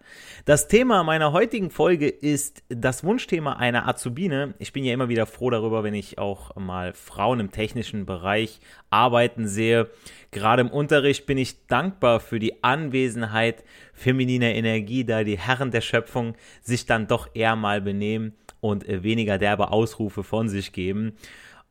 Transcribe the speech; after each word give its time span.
Das 0.44 0.68
Thema 0.68 1.02
meiner 1.02 1.32
heutigen 1.32 1.70
Folge 1.70 2.08
ist 2.08 2.62
das 2.68 3.02
Wunschthema 3.02 3.54
einer 3.54 3.88
Azubine. 3.88 4.54
Ich 4.58 4.72
bin 4.72 4.84
ja 4.84 4.94
immer 4.94 5.08
wieder 5.08 5.26
froh 5.26 5.50
darüber, 5.50 5.82
wenn 5.82 5.94
ich 5.94 6.18
auch 6.18 6.54
mal 6.54 6.92
Frauen 6.92 7.40
im 7.40 7.50
technischen 7.50 8.06
Bereich 8.06 8.60
arbeiten 8.90 9.48
sehe. 9.48 9.90
Gerade 10.30 10.62
im 10.62 10.70
Unterricht 10.70 11.26
bin 11.26 11.38
ich 11.38 11.66
dankbar 11.66 12.20
für 12.20 12.38
die 12.38 12.62
Anwesenheit 12.62 13.64
femininer 13.92 14.54
Energie, 14.54 15.04
da 15.04 15.24
die 15.24 15.38
Herren 15.38 15.72
der 15.72 15.80
Schöpfung 15.80 16.36
sich 16.62 16.86
dann 16.86 17.08
doch 17.08 17.28
eher 17.34 17.56
mal 17.56 17.80
benehmen 17.80 18.34
und 18.60 18.86
weniger 18.86 19.38
derbe 19.38 19.72
Ausrufe 19.72 20.22
von 20.22 20.48
sich 20.48 20.72
geben. 20.72 21.16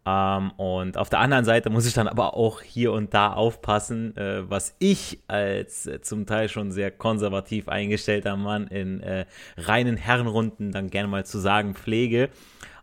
Ähm, 0.05 0.51
und 0.51 0.97
auf 0.97 1.09
der 1.09 1.19
anderen 1.19 1.45
Seite 1.45 1.69
muss 1.69 1.87
ich 1.87 1.93
dann 1.93 2.07
aber 2.07 2.35
auch 2.35 2.61
hier 2.61 2.91
und 2.91 3.13
da 3.13 3.33
aufpassen, 3.33 4.15
äh, 4.15 4.49
was 4.49 4.75
ich 4.79 5.19
als 5.27 5.87
äh, 5.87 6.01
zum 6.01 6.25
Teil 6.27 6.47
schon 6.47 6.71
sehr 6.71 6.91
konservativ 6.91 7.67
eingestellter 7.67 8.37
Mann 8.37 8.67
in 8.67 9.01
äh, 9.01 9.25
reinen 9.57 9.97
Herrenrunden 9.97 10.71
dann 10.71 10.89
gerne 10.89 11.07
mal 11.07 11.25
zu 11.25 11.39
sagen 11.39 11.73
pflege. 11.73 12.29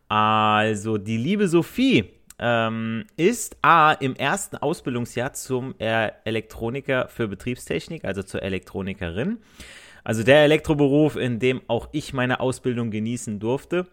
Also 0.09 0.99
die 0.99 1.16
liebe 1.16 1.47
Sophie 1.47 2.10
ähm, 2.41 3.05
ist 3.16 3.56
A 3.62 3.93
im 3.93 4.16
ersten 4.16 4.56
Ausbildungsjahr 4.56 5.33
zum 5.33 5.75
Elektroniker 5.78 7.09
für 7.09 7.28
Betriebstechnik, 7.28 8.04
also 8.04 8.22
zur 8.25 8.43
Elektronikerin. 8.43 9.39
Also 10.04 10.25
der 10.25 10.43
Elektroberuf, 10.43 11.16
in 11.16 11.39
dem 11.39 11.62
auch 11.69 11.89
ich 11.93 12.12
meine 12.12 12.41
Ausbildung 12.41 12.91
genießen 12.91 13.39
durfte. 13.39 13.87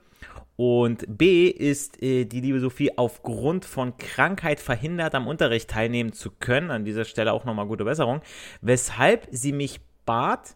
Und 0.55 1.05
B 1.07 1.47
ist 1.47 2.03
äh, 2.03 2.25
die 2.25 2.41
liebe 2.41 2.59
Sophie 2.59 2.97
aufgrund 2.97 3.63
von 3.63 3.95
Krankheit 3.95 4.59
verhindert, 4.59 5.15
am 5.15 5.27
Unterricht 5.27 5.69
teilnehmen 5.69 6.11
zu 6.11 6.31
können. 6.31 6.69
An 6.69 6.83
dieser 6.83 7.05
Stelle 7.05 7.31
auch 7.31 7.45
nochmal 7.45 7.65
gute 7.65 7.85
Besserung. 7.85 8.21
Weshalb 8.61 9.27
sie 9.31 9.53
mich 9.53 9.79
bat, 10.05 10.55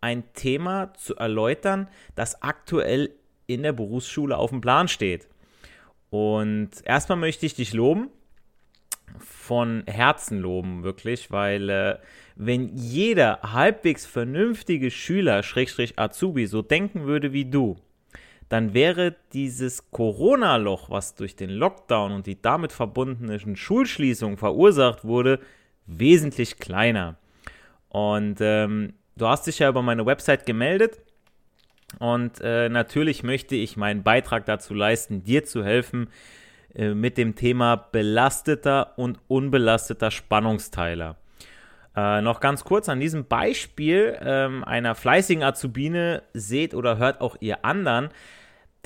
ein 0.00 0.24
Thema 0.34 0.92
zu 0.94 1.16
erläutern, 1.16 1.88
das 2.14 2.42
aktuell 2.42 3.10
in 3.46 3.62
der 3.62 3.72
Berufsschule 3.72 4.36
auf 4.36 4.50
dem 4.50 4.60
Plan 4.60 4.88
steht. 4.88 5.28
Und 6.10 6.70
erstmal 6.84 7.18
möchte 7.18 7.46
ich 7.46 7.54
dich 7.54 7.72
loben, 7.72 8.10
von 9.18 9.84
Herzen 9.86 10.40
loben, 10.40 10.82
wirklich, 10.82 11.30
weil 11.30 11.70
äh, 11.70 11.98
wenn 12.34 12.76
jeder 12.76 13.40
halbwegs 13.42 14.06
vernünftige 14.06 14.90
Schüler, 14.90 15.42
Schrägstrich 15.42 15.98
Azubi, 15.98 16.46
so 16.46 16.62
denken 16.62 17.06
würde 17.06 17.32
wie 17.32 17.44
du, 17.44 17.76
dann 18.48 18.74
wäre 18.74 19.16
dieses 19.32 19.90
Corona-Loch, 19.90 20.90
was 20.90 21.14
durch 21.14 21.34
den 21.36 21.50
Lockdown 21.50 22.12
und 22.12 22.26
die 22.26 22.40
damit 22.40 22.72
verbundenen 22.72 23.56
Schulschließungen 23.56 24.36
verursacht 24.36 25.04
wurde, 25.04 25.40
wesentlich 25.86 26.58
kleiner. 26.58 27.16
Und 27.88 28.38
ähm, 28.40 28.94
du 29.16 29.26
hast 29.26 29.46
dich 29.46 29.58
ja 29.58 29.68
über 29.68 29.82
meine 29.82 30.06
Website 30.06 30.46
gemeldet. 30.46 31.00
Und 31.98 32.40
äh, 32.40 32.68
natürlich 32.68 33.22
möchte 33.22 33.54
ich 33.54 33.76
meinen 33.76 34.02
Beitrag 34.02 34.44
dazu 34.44 34.74
leisten, 34.74 35.24
dir 35.24 35.44
zu 35.44 35.64
helfen 35.64 36.08
äh, 36.74 36.94
mit 36.94 37.16
dem 37.16 37.34
Thema 37.34 37.76
belasteter 37.76 38.98
und 38.98 39.18
unbelasteter 39.28 40.10
Spannungsteiler. 40.10 41.16
Äh, 41.96 42.20
noch 42.20 42.40
ganz 42.40 42.64
kurz 42.64 42.88
an 42.88 43.00
diesem 43.00 43.26
Beispiel 43.26 44.18
ähm, 44.20 44.62
einer 44.64 44.94
fleißigen 44.94 45.42
Azubine 45.42 46.22
seht 46.34 46.74
oder 46.74 46.98
hört 46.98 47.22
auch 47.22 47.36
ihr 47.40 47.64
anderen, 47.64 48.10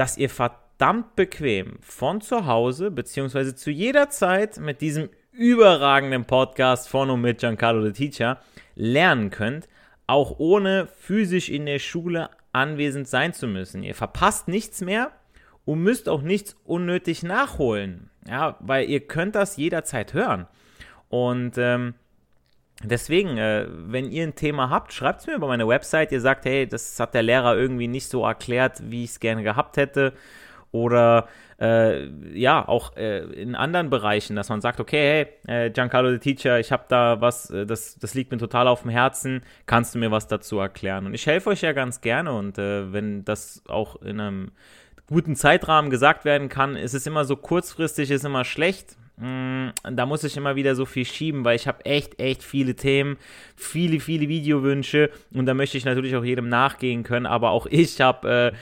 dass 0.01 0.17
ihr 0.17 0.31
verdammt 0.31 1.15
bequem 1.15 1.77
von 1.83 2.23
zu 2.23 2.47
Hause 2.47 2.91
beziehungsweise 2.91 3.55
zu 3.55 3.71
jeder 3.71 4.09
Zeit 4.09 4.57
mit 4.57 4.81
diesem 4.81 5.11
überragenden 5.31 6.25
Podcast 6.25 6.89
von 6.89 7.11
und 7.11 7.21
mit 7.21 7.41
Giancarlo 7.41 7.85
the 7.85 7.93
Teacher 7.93 8.41
lernen 8.77 9.29
könnt, 9.29 9.69
auch 10.07 10.39
ohne 10.39 10.87
physisch 10.87 11.51
in 11.51 11.67
der 11.67 11.81
Schule 11.81 12.31
anwesend 12.51 13.09
sein 13.09 13.35
zu 13.35 13.47
müssen. 13.47 13.83
Ihr 13.83 13.95
verpasst 13.95 14.49
nichts 14.49 14.81
mehr 14.81 15.13
und 15.67 15.83
müsst 15.83 16.09
auch 16.09 16.23
nichts 16.23 16.57
unnötig 16.65 17.23
nachholen, 17.23 18.09
ja, 18.27 18.57
weil 18.61 18.89
ihr 18.89 19.01
könnt 19.01 19.35
das 19.35 19.59
jederzeit 19.59 20.15
hören. 20.15 20.47
Und 21.11 21.59
ähm, 21.59 21.93
Deswegen, 22.83 23.37
äh, 23.37 23.67
wenn 23.69 24.11
ihr 24.11 24.23
ein 24.23 24.35
Thema 24.35 24.71
habt, 24.71 24.93
schreibt 24.93 25.21
es 25.21 25.27
mir 25.27 25.35
über 25.35 25.49
meine 25.49 25.69
Website. 25.69 26.13
Ihr 26.13 26.21
sagt, 26.21 26.47
hey, 26.47 26.67
das 26.67 26.99
hat 26.99 27.15
der 27.15 27.23
Lehrer 27.23 27.57
irgendwie 27.57 27.89
nicht 27.89 28.09
so 28.09 28.25
erklärt, 28.25 28.81
wie 28.91 29.05
ich 29.05 29.11
es 29.11 29.21
gerne 29.21 29.43
gehabt 29.43 29.77
hätte. 29.77 30.15
Oder 30.73 31.29
äh, 31.61 32.07
ja, 32.33 32.67
auch 32.67 32.97
äh, 32.97 33.19
in 33.19 33.55
anderen 33.55 33.91
Bereichen, 33.91 34.35
dass 34.35 34.49
man 34.49 34.61
sagt, 34.61 34.81
okay, 34.81 35.29
hey, 35.47 35.67
äh, 35.67 35.71
Giancarlo 35.71 36.11
the 36.11 36.19
Teacher, 36.19 36.59
ich 36.59 36.73
habe 36.73 36.85
da 36.89 37.21
was, 37.21 37.51
äh, 37.51 37.67
das, 37.67 37.99
das 37.99 38.15
liegt 38.15 38.31
mir 38.31 38.39
total 38.39 38.67
auf 38.67 38.83
dem 38.83 38.91
Herzen, 38.91 39.43
kannst 39.67 39.95
du 39.95 39.99
mir 39.99 40.11
was 40.11 40.27
dazu 40.27 40.59
erklären? 40.59 41.07
Und 41.07 41.15
ich 41.15 41.27
helfe 41.27 41.51
euch 41.51 41.61
ja 41.61 41.73
ganz 41.73 42.01
gerne 42.01 42.33
und 42.33 42.57
äh, 42.57 42.93
wenn 42.93 43.25
das 43.25 43.63
auch 43.69 44.01
in 44.01 44.21
einem 44.21 44.53
guten 45.09 45.35
Zeitrahmen 45.37 45.91
gesagt 45.91 46.25
werden 46.25 46.49
kann, 46.49 46.77
ist 46.77 46.95
es 46.95 47.07
immer 47.07 47.25
so 47.25 47.37
kurzfristig, 47.37 48.11
ist 48.11 48.25
immer 48.25 48.45
schlecht. 48.45 48.97
Mm, 49.21 49.69
da 49.83 50.07
muss 50.07 50.25
ich 50.25 50.37
immer 50.37 50.57
wieder 50.57 50.75
so 50.75 50.87
viel 50.87 51.05
schieben, 51.05 51.45
weil 51.45 51.57
ich 51.57 51.69
habe 51.69 51.85
echt, 51.85 52.19
echt 52.19 52.43
viele 52.43 52.75
Themen, 52.75 53.19
viele, 53.55 54.01
viele 54.01 54.29
Videowünsche 54.29 55.11
und 55.35 55.45
da 55.45 55.53
möchte 55.53 55.77
ich 55.77 55.85
natürlich 55.85 56.17
auch 56.17 56.25
jedem 56.25 56.49
nachgehen 56.49 57.03
können, 57.03 57.27
aber 57.27 57.51
auch 57.51 57.67
ich 57.67 58.01
habe 58.01 58.55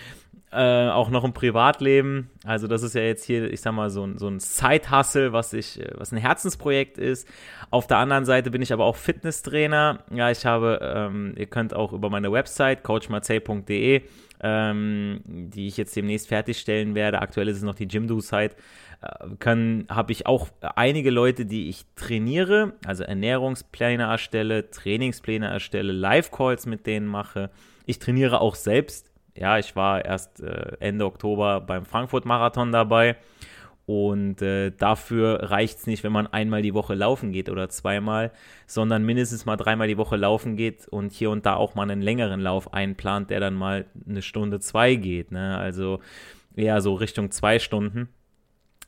äh, 0.51 0.51
äh, 0.51 0.89
auch 0.89 1.11
noch 1.11 1.25
ein 1.25 1.33
Privatleben, 1.33 2.31
also 2.45 2.67
das 2.67 2.83
ist 2.83 2.95
ja 2.95 3.03
jetzt 3.03 3.25
hier, 3.25 3.53
ich 3.53 3.61
sag 3.61 3.73
mal, 3.73 3.91
so, 3.91 4.05
ein, 4.05 4.19
so 4.19 4.27
ein 4.27 4.41
Side-Hustle, 4.41 5.33
was, 5.33 5.53
ich, 5.53 5.79
was 5.95 6.11
ein 6.11 6.19
Herzensprojekt 6.19 6.99
ist. 6.99 7.29
Auf 7.71 7.87
der 7.87 7.99
anderen 7.99 8.25
Seite 8.25 8.51
bin 8.51 8.63
ich 8.63 8.73
aber 8.73 8.85
auch 8.85 8.97
Fitnesstrainer. 8.97 9.99
Ja, 10.11 10.31
ich 10.31 10.47
habe, 10.47 10.81
ähm, 10.83 11.35
ihr 11.37 11.47
könnt 11.47 11.75
auch 11.75 11.93
über 11.93 12.09
meine 12.09 12.33
Website 12.33 12.83
coachmarcel.de, 12.83 14.03
ähm, 14.43 15.21
die 15.25 15.67
ich 15.67 15.77
jetzt 15.77 15.97
demnächst 15.97 16.29
fertigstellen 16.29 16.95
werde, 16.95 17.21
aktuell 17.21 17.49
ist 17.49 17.59
es 17.59 17.63
noch 17.63 17.75
die 17.75 17.87
Jimdo-Site, 17.87 18.57
kann, 19.39 19.87
habe 19.89 20.11
ich 20.11 20.27
auch 20.27 20.49
einige 20.61 21.11
Leute, 21.11 21.47
die 21.47 21.69
ich 21.69 21.85
trainiere, 21.95 22.73
also 22.85 23.05
Ernährungspläne 23.05 24.03
erstelle, 24.03 24.71
Trainingspläne 24.71 25.47
erstelle, 25.47 25.93
Live-Calls 25.93 26.67
mit 26.67 26.87
denen 26.87 27.07
mache. 27.07 27.51
Ich 27.87 28.01
trainiere 28.01 28.41
auch 28.41 28.57
selbst. 28.57 29.13
Ja, 29.37 29.57
ich 29.59 29.77
war 29.77 30.05
erst 30.05 30.41
äh, 30.41 30.77
Ende 30.81 31.05
Oktober 31.05 31.61
beim 31.61 31.85
Frankfurt-Marathon 31.85 32.73
dabei. 32.73 33.17
Und 33.89 34.43
äh, 34.43 34.71
dafür 34.71 35.51
reicht 35.51 35.79
es 35.79 35.87
nicht, 35.87 36.05
wenn 36.05 36.13
man 36.13 36.27
einmal 36.27 36.61
die 36.61 36.75
Woche 36.75 36.95
laufen 36.95 37.33
geht 37.33 37.49
oder 37.49 37.71
zweimal, 37.71 38.33
sondern 38.67 39.03
mindestens 39.03 39.47
mal 39.47 39.57
dreimal 39.57 39.89
die 39.89 39.97
Woche 39.97 40.17
laufen 40.17 40.57
geht 40.57 40.87
und 40.89 41.11
hier 41.11 41.31
und 41.31 41.47
da 41.47 41.55
auch 41.55 41.75
mal 41.75 41.85
einen 41.91 42.03
längeren 42.03 42.43
Lauf 42.43 42.75
einplant, 42.75 43.31
der 43.31 43.41
dann 43.41 43.55
mal 43.55 43.87
eine 44.07 44.21
Stunde 44.21 44.61
zwei 44.61 44.95
geht. 44.95 45.33
Ne? 45.33 45.57
Also 45.57 46.01
eher 46.55 46.83
so 46.83 46.97
Richtung 46.97 47.31
zwei 47.31 47.59
Stunden 47.59 48.11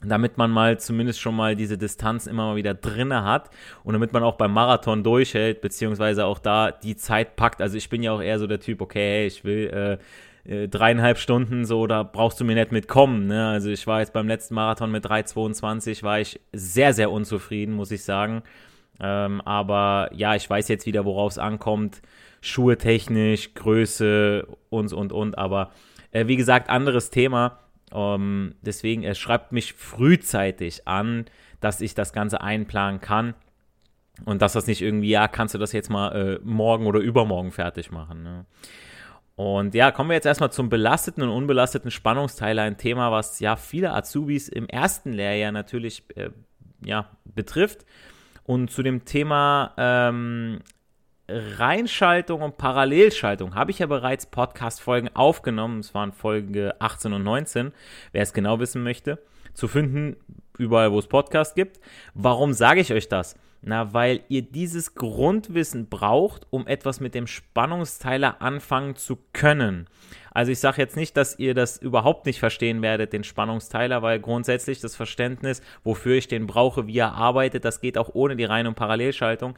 damit 0.02 0.38
man 0.38 0.50
mal 0.50 0.78
zumindest 0.80 1.20
schon 1.20 1.36
mal 1.36 1.56
diese 1.56 1.76
Distanz 1.76 2.26
immer 2.26 2.46
mal 2.46 2.56
wieder 2.56 2.72
drinne 2.72 3.22
hat 3.22 3.50
und 3.84 3.92
damit 3.92 4.14
man 4.14 4.22
auch 4.22 4.36
beim 4.36 4.52
Marathon 4.52 5.04
durchhält, 5.04 5.60
beziehungsweise 5.60 6.24
auch 6.24 6.38
da 6.38 6.70
die 6.70 6.96
Zeit 6.96 7.36
packt. 7.36 7.60
Also 7.60 7.76
ich 7.76 7.90
bin 7.90 8.02
ja 8.02 8.12
auch 8.12 8.22
eher 8.22 8.38
so 8.38 8.46
der 8.46 8.60
Typ, 8.60 8.80
okay, 8.80 9.26
ich 9.26 9.44
will 9.44 9.68
äh, 9.68 9.98
äh, 10.44 10.68
dreieinhalb 10.68 11.18
Stunden 11.18 11.64
so, 11.64 11.86
da 11.86 12.02
brauchst 12.02 12.40
du 12.40 12.44
mir 12.44 12.54
nicht 12.54 12.72
mitkommen. 12.72 13.26
Ne? 13.26 13.48
Also 13.48 13.70
ich 13.70 13.86
war 13.86 14.00
jetzt 14.00 14.12
beim 14.12 14.28
letzten 14.28 14.54
Marathon 14.54 14.90
mit 14.90 15.04
3,22, 15.06 16.02
war 16.02 16.20
ich 16.20 16.40
sehr, 16.52 16.94
sehr 16.94 17.10
unzufrieden, 17.10 17.74
muss 17.74 17.90
ich 17.90 18.04
sagen. 18.04 18.42
Ähm, 19.00 19.40
aber 19.42 20.10
ja, 20.12 20.34
ich 20.34 20.48
weiß 20.48 20.68
jetzt 20.68 20.86
wieder, 20.86 21.04
worauf 21.04 21.32
es 21.32 21.38
ankommt. 21.38 22.02
Schuhe 22.40 22.78
technisch, 22.78 23.54
Größe 23.54 24.46
und, 24.70 24.92
und, 24.92 25.12
und. 25.12 25.38
Aber 25.38 25.72
äh, 26.10 26.26
wie 26.26 26.36
gesagt, 26.36 26.70
anderes 26.70 27.10
Thema. 27.10 27.58
Um, 27.92 28.54
deswegen, 28.62 29.02
er 29.02 29.16
schreibt 29.16 29.50
mich 29.50 29.72
frühzeitig 29.72 30.86
an, 30.86 31.24
dass 31.60 31.80
ich 31.80 31.94
das 31.94 32.12
Ganze 32.12 32.40
einplanen 32.40 33.00
kann. 33.00 33.34
Und 34.24 34.42
dass 34.42 34.52
das 34.52 34.66
nicht 34.66 34.82
irgendwie, 34.82 35.08
ja, 35.08 35.28
kannst 35.28 35.54
du 35.54 35.58
das 35.58 35.72
jetzt 35.72 35.90
mal 35.90 36.12
äh, 36.14 36.40
morgen 36.44 36.86
oder 36.86 37.00
übermorgen 37.00 37.52
fertig 37.52 37.90
machen. 37.90 38.22
Ne? 38.22 38.44
Und 39.40 39.74
ja, 39.74 39.90
kommen 39.90 40.10
wir 40.10 40.16
jetzt 40.16 40.26
erstmal 40.26 40.52
zum 40.52 40.68
belasteten 40.68 41.22
und 41.22 41.30
unbelasteten 41.30 41.90
Spannungsteil, 41.90 42.58
ein 42.58 42.76
Thema, 42.76 43.10
was 43.10 43.40
ja 43.40 43.56
viele 43.56 43.94
Azubis 43.94 44.50
im 44.50 44.68
ersten 44.68 45.14
Lehrjahr 45.14 45.50
natürlich 45.50 46.02
äh, 46.14 46.28
ja, 46.84 47.08
betrifft. 47.24 47.86
Und 48.42 48.70
zu 48.70 48.82
dem 48.82 49.06
Thema 49.06 49.72
ähm, 49.78 50.58
Reinschaltung 51.26 52.42
und 52.42 52.58
Parallelschaltung 52.58 53.54
habe 53.54 53.70
ich 53.70 53.78
ja 53.78 53.86
bereits 53.86 54.26
Podcast-Folgen 54.26 55.08
aufgenommen. 55.16 55.80
Es 55.80 55.94
waren 55.94 56.12
Folge 56.12 56.78
18 56.78 57.14
und 57.14 57.22
19, 57.22 57.72
wer 58.12 58.22
es 58.22 58.34
genau 58.34 58.60
wissen 58.60 58.82
möchte. 58.82 59.22
Zu 59.54 59.68
finden 59.68 60.18
überall, 60.58 60.92
wo 60.92 60.98
es 60.98 61.06
Podcasts 61.06 61.54
gibt. 61.54 61.80
Warum 62.12 62.52
sage 62.52 62.82
ich 62.82 62.92
euch 62.92 63.08
das? 63.08 63.36
Na, 63.62 63.92
weil 63.92 64.20
ihr 64.28 64.40
dieses 64.40 64.94
Grundwissen 64.94 65.88
braucht, 65.88 66.46
um 66.48 66.66
etwas 66.66 67.00
mit 67.00 67.14
dem 67.14 67.26
Spannungsteiler 67.26 68.40
anfangen 68.40 68.96
zu 68.96 69.18
können. 69.34 69.86
Also 70.32 70.50
ich 70.50 70.60
sage 70.60 70.80
jetzt 70.80 70.96
nicht, 70.96 71.14
dass 71.16 71.38
ihr 71.38 71.54
das 71.54 71.76
überhaupt 71.76 72.24
nicht 72.24 72.38
verstehen 72.38 72.80
werdet, 72.80 73.12
den 73.12 73.22
Spannungsteiler, 73.22 74.00
weil 74.00 74.18
grundsätzlich 74.18 74.80
das 74.80 74.96
Verständnis, 74.96 75.60
wofür 75.84 76.16
ich 76.16 76.26
den 76.26 76.46
brauche, 76.46 76.86
wie 76.86 76.98
er 76.98 77.12
arbeitet, 77.12 77.66
das 77.66 77.82
geht 77.82 77.98
auch 77.98 78.10
ohne 78.14 78.34
die 78.36 78.44
Rein- 78.44 78.66
und 78.66 78.76
Parallelschaltung 78.76 79.54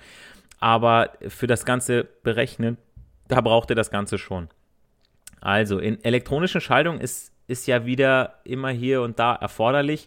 aber 0.63 1.11
für 1.27 1.49
das 1.49 1.65
ganze 1.65 2.05
Berechnen, 2.05 2.79
da 3.27 3.41
braucht 3.41 3.71
ihr 3.71 3.75
das 3.75 3.91
Ganze 3.91 4.17
schon. 4.17 4.49
Also 5.41 5.81
in 5.81 6.03
elektronischen 6.05 6.61
Schaltungen 6.61 7.01
ist, 7.01 7.33
ist 7.49 7.67
ja 7.67 7.85
wieder 7.85 8.39
immer 8.45 8.71
hier 8.71 9.03
und 9.03 9.19
da 9.19 9.35
erforderlich. 9.35 10.07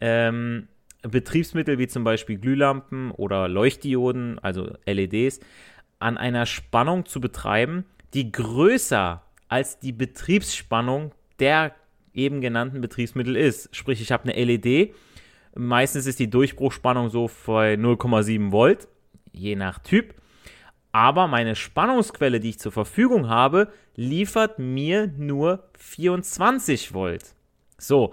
Ähm, 0.00 0.66
Betriebsmittel 1.02 1.78
wie 1.78 1.86
zum 1.86 2.04
Beispiel 2.04 2.38
Glühlampen 2.38 3.10
oder 3.12 3.48
Leuchtdioden, 3.48 4.38
also 4.40 4.72
LEDs, 4.86 5.40
an 5.98 6.16
einer 6.16 6.46
Spannung 6.46 7.06
zu 7.06 7.20
betreiben, 7.20 7.84
die 8.14 8.32
größer 8.32 9.22
als 9.48 9.78
die 9.78 9.92
Betriebsspannung 9.92 11.12
der 11.38 11.74
eben 12.14 12.40
genannten 12.40 12.80
Betriebsmittel 12.80 13.36
ist. 13.36 13.74
Sprich, 13.74 14.00
ich 14.00 14.10
habe 14.10 14.24
eine 14.24 14.44
LED, 14.44 14.92
meistens 15.54 16.06
ist 16.06 16.18
die 16.18 16.30
Durchbruchspannung 16.30 17.10
so 17.10 17.30
bei 17.46 17.74
0,7 17.74 18.50
Volt 18.50 18.88
je 19.32 19.56
nach 19.56 19.78
Typ. 19.78 20.14
Aber 20.90 21.28
meine 21.28 21.54
Spannungsquelle, 21.54 22.40
die 22.40 22.50
ich 22.50 22.58
zur 22.58 22.72
Verfügung 22.72 23.28
habe, 23.28 23.72
liefert 23.94 24.58
mir 24.58 25.06
nur 25.16 25.68
24 25.78 26.94
Volt. 26.94 27.34
So, 27.76 28.12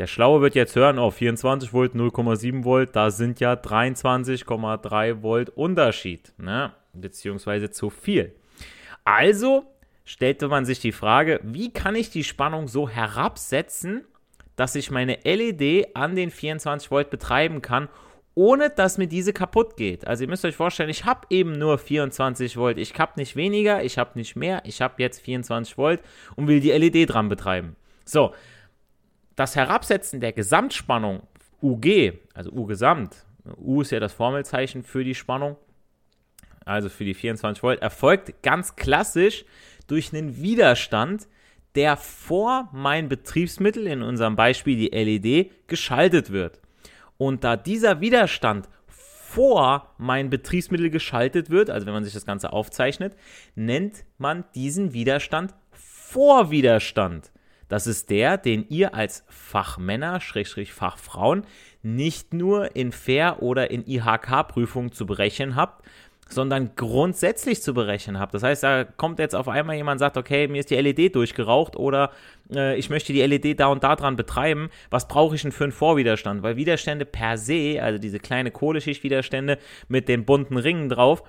der 0.00 0.06
Schlaue 0.06 0.40
wird 0.40 0.54
jetzt 0.54 0.76
hören, 0.76 0.98
oh, 0.98 1.10
24 1.10 1.74
Volt, 1.74 1.94
0,7 1.94 2.64
Volt, 2.64 2.96
da 2.96 3.10
sind 3.10 3.38
ja 3.38 3.52
23,3 3.52 5.20
Volt 5.20 5.50
Unterschied, 5.50 6.32
ne? 6.38 6.72
beziehungsweise 6.94 7.70
zu 7.70 7.90
viel. 7.90 8.34
Also 9.04 9.64
stellte 10.06 10.48
man 10.48 10.64
sich 10.64 10.80
die 10.80 10.92
Frage, 10.92 11.38
wie 11.42 11.70
kann 11.70 11.96
ich 11.96 12.08
die 12.08 12.24
Spannung 12.24 12.66
so 12.66 12.88
herabsetzen, 12.88 14.06
dass 14.56 14.74
ich 14.74 14.90
meine 14.90 15.18
LED 15.22 15.94
an 15.94 16.16
den 16.16 16.30
24 16.30 16.90
Volt 16.90 17.10
betreiben 17.10 17.60
kann, 17.60 17.90
ohne 18.34 18.70
dass 18.70 18.96
mir 18.96 19.06
diese 19.06 19.34
kaputt 19.34 19.76
geht. 19.76 20.06
Also 20.06 20.24
ihr 20.24 20.30
müsst 20.30 20.46
euch 20.46 20.56
vorstellen, 20.56 20.88
ich 20.88 21.04
habe 21.04 21.26
eben 21.28 21.52
nur 21.52 21.76
24 21.76 22.56
Volt. 22.56 22.78
Ich 22.78 22.98
habe 22.98 23.12
nicht 23.16 23.36
weniger, 23.36 23.84
ich 23.84 23.98
habe 23.98 24.18
nicht 24.18 24.34
mehr. 24.34 24.62
Ich 24.64 24.80
habe 24.80 24.94
jetzt 24.96 25.20
24 25.20 25.76
Volt 25.76 26.00
und 26.36 26.48
will 26.48 26.60
die 26.60 26.70
LED 26.70 27.12
dran 27.12 27.28
betreiben. 27.28 27.76
So, 28.06 28.32
das 29.40 29.56
Herabsetzen 29.56 30.20
der 30.20 30.32
Gesamtspannung 30.32 31.22
UG, 31.62 32.12
also 32.34 32.52
U 32.52 32.66
gesamt, 32.66 33.24
U 33.56 33.80
ist 33.80 33.90
ja 33.90 33.98
das 33.98 34.12
Formelzeichen 34.12 34.82
für 34.82 35.02
die 35.02 35.14
Spannung, 35.14 35.56
also 36.66 36.90
für 36.90 37.06
die 37.06 37.14
24 37.14 37.62
Volt, 37.62 37.80
erfolgt 37.80 38.42
ganz 38.42 38.76
klassisch 38.76 39.46
durch 39.86 40.12
einen 40.12 40.42
Widerstand, 40.42 41.26
der 41.74 41.96
vor 41.96 42.68
mein 42.72 43.08
Betriebsmittel, 43.08 43.86
in 43.86 44.02
unserem 44.02 44.36
Beispiel 44.36 44.76
die 44.76 44.88
LED, 44.88 45.50
geschaltet 45.68 46.30
wird. 46.30 46.60
Und 47.16 47.42
da 47.42 47.56
dieser 47.56 48.02
Widerstand 48.02 48.68
vor 48.88 49.94
mein 49.96 50.28
Betriebsmittel 50.28 50.90
geschaltet 50.90 51.48
wird, 51.48 51.70
also 51.70 51.86
wenn 51.86 51.94
man 51.94 52.04
sich 52.04 52.12
das 52.12 52.26
Ganze 52.26 52.52
aufzeichnet, 52.52 53.16
nennt 53.54 54.04
man 54.18 54.44
diesen 54.54 54.92
Widerstand 54.92 55.54
Vorwiderstand. 55.72 57.32
Das 57.70 57.86
ist 57.86 58.10
der, 58.10 58.36
den 58.36 58.66
ihr 58.68 58.94
als 58.96 59.24
Fachmänner, 59.28 60.20
Schrägstrich 60.20 60.72
Fachfrauen, 60.72 61.46
nicht 61.84 62.34
nur 62.34 62.74
in 62.74 62.90
Fair- 62.90 63.42
oder 63.42 63.70
in 63.70 63.86
IHK-Prüfungen 63.86 64.90
zu 64.90 65.06
berechnen 65.06 65.54
habt, 65.54 65.86
sondern 66.30 66.70
grundsätzlich 66.76 67.62
zu 67.62 67.74
berechnen 67.74 68.18
habt. 68.18 68.34
Das 68.34 68.42
heißt, 68.42 68.62
da 68.62 68.84
kommt 68.84 69.18
jetzt 69.18 69.34
auf 69.34 69.48
einmal 69.48 69.76
jemand 69.76 69.96
und 69.96 69.98
sagt, 69.98 70.16
okay, 70.16 70.48
mir 70.48 70.60
ist 70.60 70.70
die 70.70 70.76
LED 70.76 71.14
durchgeraucht 71.14 71.76
oder 71.76 72.10
äh, 72.52 72.78
ich 72.78 72.88
möchte 72.88 73.12
die 73.12 73.22
LED 73.22 73.60
da 73.60 73.66
und 73.66 73.84
da 73.84 73.96
dran 73.96 74.16
betreiben. 74.16 74.70
Was 74.90 75.08
brauche 75.08 75.34
ich 75.34 75.42
denn 75.42 75.52
für 75.52 75.64
einen 75.64 75.72
Vorwiderstand? 75.72 76.42
Weil 76.42 76.56
Widerstände 76.56 77.04
per 77.04 77.36
se, 77.36 77.80
also 77.82 77.98
diese 77.98 78.18
kleine 78.18 78.50
Kohleschichtwiderstände 78.50 79.58
mit 79.88 80.08
den 80.08 80.24
bunten 80.24 80.56
Ringen 80.56 80.88
drauf, 80.88 81.22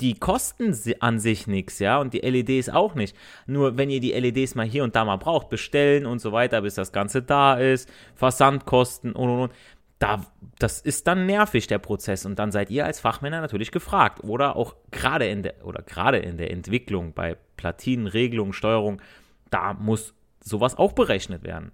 die 0.00 0.14
kosten 0.14 0.74
an 1.00 1.18
sich 1.18 1.46
nichts, 1.46 1.78
ja, 1.78 1.98
und 1.98 2.12
die 2.12 2.20
LEDs 2.20 2.68
auch 2.68 2.94
nicht. 2.94 3.16
Nur 3.46 3.78
wenn 3.78 3.90
ihr 3.90 4.00
die 4.00 4.12
LEDs 4.12 4.54
mal 4.54 4.66
hier 4.66 4.84
und 4.84 4.94
da 4.94 5.04
mal 5.04 5.16
braucht, 5.16 5.48
bestellen 5.48 6.06
und 6.06 6.20
so 6.20 6.32
weiter, 6.32 6.62
bis 6.62 6.74
das 6.74 6.92
Ganze 6.92 7.22
da 7.22 7.54
ist, 7.54 7.90
Versandkosten 8.14 9.12
und 9.12 9.30
und 9.30 9.40
und 9.40 9.52
da, 9.98 10.24
das 10.58 10.80
ist 10.80 11.06
dann 11.06 11.26
nervig, 11.26 11.66
der 11.66 11.78
Prozess. 11.78 12.24
Und 12.24 12.38
dann 12.38 12.52
seid 12.52 12.70
ihr 12.70 12.84
als 12.84 13.00
Fachmänner 13.00 13.40
natürlich 13.40 13.72
gefragt. 13.72 14.22
Oder 14.22 14.56
auch 14.56 14.76
gerade 14.90 15.26
in 15.26 15.42
der, 15.42 15.64
oder 15.64 15.82
gerade 15.82 16.18
in 16.18 16.36
der 16.36 16.50
Entwicklung 16.50 17.12
bei 17.12 17.36
Platinen, 17.56 18.06
Regelungen, 18.06 18.52
Steuerung, 18.52 19.02
da 19.50 19.74
muss 19.74 20.14
sowas 20.40 20.76
auch 20.76 20.92
berechnet 20.92 21.42
werden. 21.42 21.72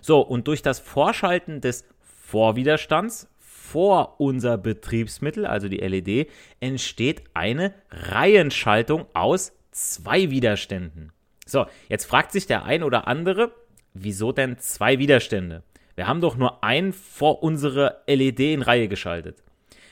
So, 0.00 0.20
und 0.20 0.46
durch 0.46 0.62
das 0.62 0.78
Vorschalten 0.78 1.60
des 1.60 1.84
Vorwiderstands 2.00 3.28
vor 3.38 4.20
unser 4.20 4.58
Betriebsmittel, 4.58 5.46
also 5.46 5.68
die 5.68 5.78
LED, 5.78 6.30
entsteht 6.60 7.22
eine 7.34 7.74
Reihenschaltung 7.90 9.06
aus 9.14 9.52
zwei 9.70 10.30
Widerständen. 10.30 11.12
So, 11.46 11.66
jetzt 11.88 12.04
fragt 12.04 12.32
sich 12.32 12.46
der 12.46 12.64
ein 12.64 12.82
oder 12.82 13.08
andere, 13.08 13.52
wieso 13.94 14.32
denn 14.32 14.58
zwei 14.58 14.98
Widerstände? 14.98 15.62
Wir 16.00 16.08
haben 16.08 16.22
doch 16.22 16.38
nur 16.38 16.64
einen 16.64 16.94
vor 16.94 17.42
unsere 17.42 18.00
LED 18.06 18.40
in 18.40 18.62
Reihe 18.62 18.88
geschaltet. 18.88 19.44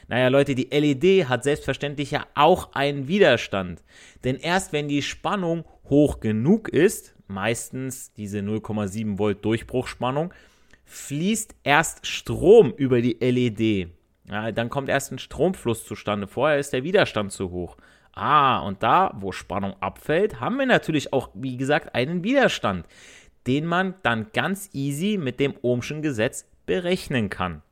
Naja, 0.07 0.29
Leute, 0.29 0.55
die 0.55 0.71
LED 0.71 1.29
hat 1.29 1.45
selbstverständlich 1.45 2.13
ja 2.13 2.27
auch 2.35 2.73
einen 2.73 3.09
Widerstand. 3.09 3.83
Denn 4.25 4.37
erst 4.37 4.73
wenn 4.73 4.89
die 4.89 5.03
Spannung 5.03 5.67
hoch 5.91 6.21
genug 6.21 6.71
ist, 6.71 7.15
meistens 7.27 8.15
diese 8.15 8.39
0,7 8.39 9.19
Volt 9.19 9.45
Durchbruchspannung, 9.45 10.33
fließt 10.87 11.55
erst 11.63 12.07
Strom 12.07 12.73
über 12.73 13.03
die 13.03 13.19
LED. 13.21 13.91
Ja, 14.31 14.51
dann 14.51 14.71
kommt 14.71 14.89
erst 14.89 15.13
ein 15.13 15.19
Stromfluss 15.19 15.85
zustande. 15.85 16.27
Vorher 16.27 16.59
ist 16.59 16.73
der 16.73 16.85
Widerstand 16.85 17.33
zu 17.33 17.51
hoch. 17.51 17.77
Ah, 18.15 18.61
und 18.61 18.83
da, 18.83 19.15
wo 19.21 19.31
Spannung 19.31 19.75
abfällt, 19.81 20.41
haben 20.41 20.57
wir 20.57 20.65
natürlich 20.65 21.13
auch, 21.13 21.29
wie 21.35 21.59
gesagt, 21.59 21.95
einen 21.95 22.25
Widerstand 22.25 22.87
den 23.49 23.65
man 23.67 23.95
dann 24.03 24.29
ganz 24.33 24.71
easy 24.75 25.19
mit 25.19 25.41
dem 25.41 25.55
Ohmschen 25.63 26.03
Gesetz 26.03 26.47
berechnen 26.67 27.31
kann. 27.31 27.63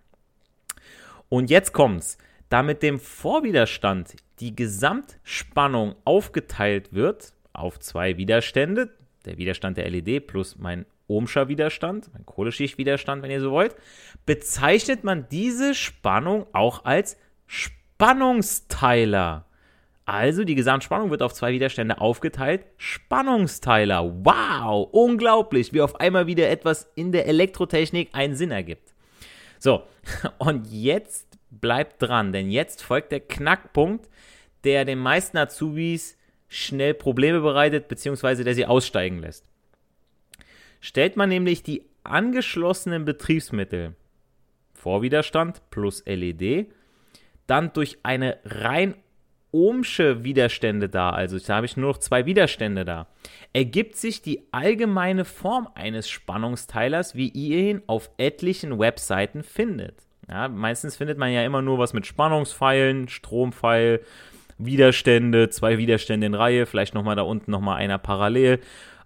Und 1.29 1.51
jetzt 1.51 1.73
kommt's. 1.73 2.19
Da 2.49 2.63
mit 2.63 2.83
dem 2.83 2.99
Vorwiderstand 2.99 4.17
die 4.41 4.57
Gesamtspannung 4.57 5.97
aufgeteilt 6.05 6.93
wird 6.93 7.33
auf 7.53 7.79
zwei 7.81 8.17
Widerstände, 8.17 8.91
der 9.25 9.37
Widerstand 9.37 9.77
der 9.77 9.91
LED 9.91 10.27
plus 10.27 10.57
mein 10.57 10.87
Ohmscher 11.09 11.49
Widerstand, 11.49 12.11
ein 12.15 12.25
Kohleschichtwiderstand, 12.27 13.23
wenn 13.23 13.31
ihr 13.31 13.41
so 13.41 13.51
wollt, 13.51 13.77
bezeichnet 14.25 15.05
man 15.05 15.29
diese 15.31 15.75
Spannung 15.75 16.47
auch 16.53 16.85
als 16.85 17.17
Spannungsteiler. 17.47 19.45
Also 20.07 20.45
die 20.45 20.55
Gesamtspannung 20.55 21.11
wird 21.11 21.21
auf 21.21 21.35
zwei 21.35 21.53
Widerstände 21.53 22.01
aufgeteilt. 22.01 22.65
Spannungsteiler. 22.77 24.25
Wow, 24.25 24.89
unglaublich, 24.93 25.73
wie 25.73 25.81
auf 25.81 25.97
einmal 25.97 26.29
wieder 26.29 26.49
etwas 26.49 26.89
in 26.95 27.11
der 27.11 27.27
Elektrotechnik 27.27 28.11
einen 28.13 28.37
Sinn 28.37 28.53
ergibt. 28.53 28.95
So, 29.59 29.83
und 30.39 30.69
jetzt 30.69 31.27
bleibt 31.51 32.01
dran, 32.01 32.33
denn 32.33 32.53
jetzt 32.53 32.85
folgt 32.85 33.11
der 33.11 33.19
Knackpunkt, 33.19 34.09
der 34.63 34.85
den 34.85 35.01
meisten 35.01 35.39
Azubis 35.39 36.17
schnell 36.49 36.95
Probleme 36.95 37.41
bereitet, 37.41 37.89
beziehungsweise 37.89 38.45
der 38.45 38.55
sie 38.55 38.67
aussteigen 38.67 39.19
lässt. 39.19 39.49
Stellt 40.81 41.17
man 41.17 41.29
nämlich 41.29 41.65
die 41.65 41.83
angeschlossenen 42.05 43.05
Betriebsmittel, 43.05 43.97
Vorwiderstand 44.73 45.69
plus 45.71 46.05
LED, 46.07 46.69
dann 47.49 47.73
durch 47.73 47.99
eine 48.05 48.39
rein 48.45 48.95
ohmsche 49.51 50.25
Widerstände 50.25 50.89
da, 50.89 51.11
also 51.11 51.39
da 51.39 51.57
habe 51.57 51.67
ich 51.67 51.77
nur 51.77 51.91
noch 51.91 51.99
zwei 51.99 52.27
Widerstände 52.27 52.85
da, 52.85 53.07
ergibt 53.53 53.97
sich 53.97 54.23
die 54.23 54.49
allgemeine 54.53 55.25
Form 55.25 55.69
eines 55.75 56.09
Spannungsteilers, 56.09 57.15
wie 57.15 57.29
ihr 57.29 57.71
ihn 57.71 57.83
auf 57.87 58.11
etlichen 58.19 58.79
Webseiten 58.79 59.43
findet. 59.43 59.97
Ja, 60.29 60.49
meistens 60.49 60.97
findet 60.97 61.19
man 61.19 61.33
ja 61.33 61.45
immer 61.45 61.63
nur 61.63 61.79
was 61.79 61.93
mit 61.93 62.07
Spannungspfeilen, 62.07 63.09
Strompfeil, 63.09 64.01
Widerstände, 64.59 65.51
zwei 65.51 65.79
Widerstände 65.79 66.27
in 66.27 66.35
Reihe, 66.35 66.67
vielleicht 66.67 66.95
nochmal 66.95 67.17
da 67.17 67.23
unten 67.23 67.51
nochmal 67.51 67.77
einer 67.77 67.99
parallel. 67.99 68.61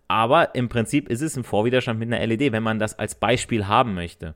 Aber 0.09 0.55
im 0.55 0.69
Prinzip 0.69 1.09
ist 1.09 1.21
es 1.21 1.37
ein 1.37 1.45
Vorwiderstand 1.45 1.99
mit 1.99 2.13
einer 2.13 2.27
LED, 2.27 2.53
wenn 2.53 2.63
man 2.63 2.79
das 2.79 2.99
als 2.99 3.15
Beispiel 3.15 3.69
haben 3.69 3.95
möchte. 3.95 4.35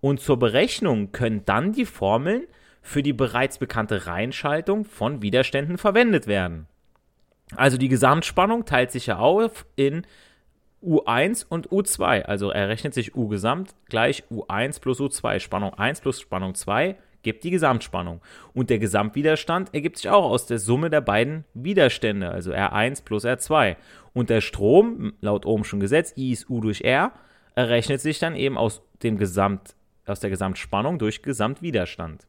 Und 0.00 0.20
zur 0.20 0.38
Berechnung 0.38 1.12
können 1.12 1.44
dann 1.44 1.72
die 1.72 1.84
Formeln 1.84 2.44
für 2.82 3.02
die 3.02 3.12
bereits 3.12 3.58
bekannte 3.58 4.06
Reihenschaltung 4.06 4.84
von 4.84 5.22
Widerständen 5.22 5.78
verwendet 5.78 6.26
werden. 6.26 6.66
Also 7.56 7.76
die 7.76 7.88
Gesamtspannung 7.88 8.64
teilt 8.64 8.90
sich 8.92 9.06
ja 9.06 9.18
auf 9.18 9.66
in 9.76 10.06
U1 10.82 11.44
und 11.48 11.68
U2. 11.68 12.22
Also 12.22 12.50
errechnet 12.50 12.94
sich 12.94 13.14
U 13.14 13.28
gesamt 13.28 13.74
gleich 13.88 14.24
U1 14.30 14.80
plus 14.80 15.00
U2. 15.00 15.40
Spannung 15.40 15.74
1 15.74 16.00
plus 16.00 16.20
Spannung 16.20 16.54
2 16.54 16.96
gibt 17.22 17.44
die 17.44 17.50
Gesamtspannung. 17.50 18.20
Und 18.54 18.70
der 18.70 18.78
Gesamtwiderstand 18.78 19.74
ergibt 19.74 19.98
sich 19.98 20.08
auch 20.08 20.24
aus 20.24 20.46
der 20.46 20.58
Summe 20.58 20.90
der 20.90 21.02
beiden 21.02 21.44
Widerstände, 21.54 22.30
also 22.30 22.52
R1 22.52 23.04
plus 23.04 23.24
R2. 23.24 23.76
Und 24.14 24.30
der 24.30 24.40
Strom, 24.40 25.12
laut 25.20 25.44
Ohmschen 25.44 25.80
Gesetz, 25.80 26.14
I 26.16 26.32
ist 26.32 26.48
U 26.48 26.60
durch 26.60 26.80
R, 26.82 27.12
errechnet 27.54 28.00
sich 28.00 28.18
dann 28.18 28.36
eben 28.36 28.56
aus, 28.56 28.82
dem 29.02 29.18
Gesamt, 29.18 29.74
aus 30.06 30.20
der 30.20 30.30
Gesamtspannung 30.30 30.98
durch 30.98 31.22
Gesamtwiderstand. 31.22 32.26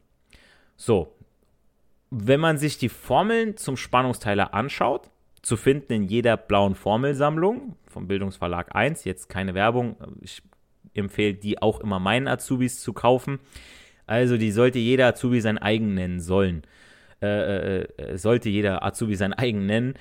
So, 0.75 1.15
wenn 2.09 2.39
man 2.39 2.57
sich 2.57 2.77
die 2.77 2.89
Formeln 2.89 3.57
zum 3.57 3.77
Spannungsteiler 3.77 4.53
anschaut, 4.53 5.09
zu 5.41 5.57
finden 5.57 5.93
in 5.93 6.03
jeder 6.03 6.37
blauen 6.37 6.75
Formelsammlung 6.75 7.75
vom 7.87 8.07
Bildungsverlag 8.07 8.75
1, 8.75 9.05
jetzt 9.05 9.29
keine 9.29 9.53
Werbung, 9.55 9.95
ich 10.21 10.41
empfehle 10.93 11.33
die 11.33 11.61
auch 11.61 11.79
immer 11.79 11.99
meinen 11.99 12.27
Azubis 12.27 12.81
zu 12.81 12.93
kaufen. 12.93 13.39
Also 14.05 14.37
die 14.37 14.51
sollte 14.51 14.79
jeder 14.79 15.07
Azubi 15.07 15.41
sein 15.41 15.57
eigen 15.57 15.93
nennen 15.93 16.19
sollen. 16.19 16.63
Äh, 17.21 17.27
äh, 17.27 17.87
äh, 17.97 18.17
sollte 18.17 18.49
jeder 18.49 18.83
Azubi 18.83 19.15
sein 19.15 19.33
eigen 19.33 19.65
nennen. 19.65 19.93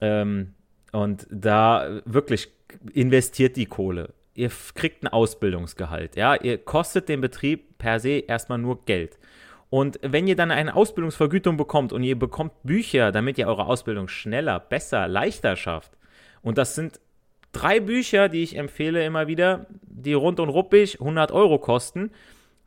Ähm, 0.00 0.54
und 0.90 1.26
da 1.30 2.00
wirklich 2.04 2.48
investiert 2.92 3.56
die 3.56 3.66
Kohle. 3.66 4.14
Ihr 4.34 4.50
kriegt 4.74 5.04
ein 5.04 5.08
Ausbildungsgehalt. 5.08 6.16
Ja, 6.16 6.34
ihr 6.34 6.58
kostet 6.58 7.08
den 7.08 7.20
Betrieb 7.20 7.78
per 7.78 8.00
se 8.00 8.20
erstmal 8.26 8.58
nur 8.58 8.84
Geld. 8.84 9.18
Und 9.72 9.98
wenn 10.02 10.26
ihr 10.26 10.36
dann 10.36 10.50
eine 10.50 10.76
Ausbildungsvergütung 10.76 11.56
bekommt 11.56 11.94
und 11.94 12.02
ihr 12.02 12.18
bekommt 12.18 12.52
Bücher, 12.62 13.10
damit 13.10 13.38
ihr 13.38 13.48
eure 13.48 13.64
Ausbildung 13.64 14.06
schneller, 14.06 14.60
besser, 14.60 15.08
leichter 15.08 15.56
schafft, 15.56 15.92
und 16.42 16.58
das 16.58 16.74
sind 16.74 17.00
drei 17.52 17.80
Bücher, 17.80 18.28
die 18.28 18.42
ich 18.42 18.58
empfehle 18.58 19.02
immer 19.02 19.28
wieder, 19.28 19.64
die 19.80 20.12
rund 20.12 20.40
und 20.40 20.50
ruppig 20.50 21.00
100 21.00 21.32
Euro 21.32 21.58
kosten, 21.58 22.10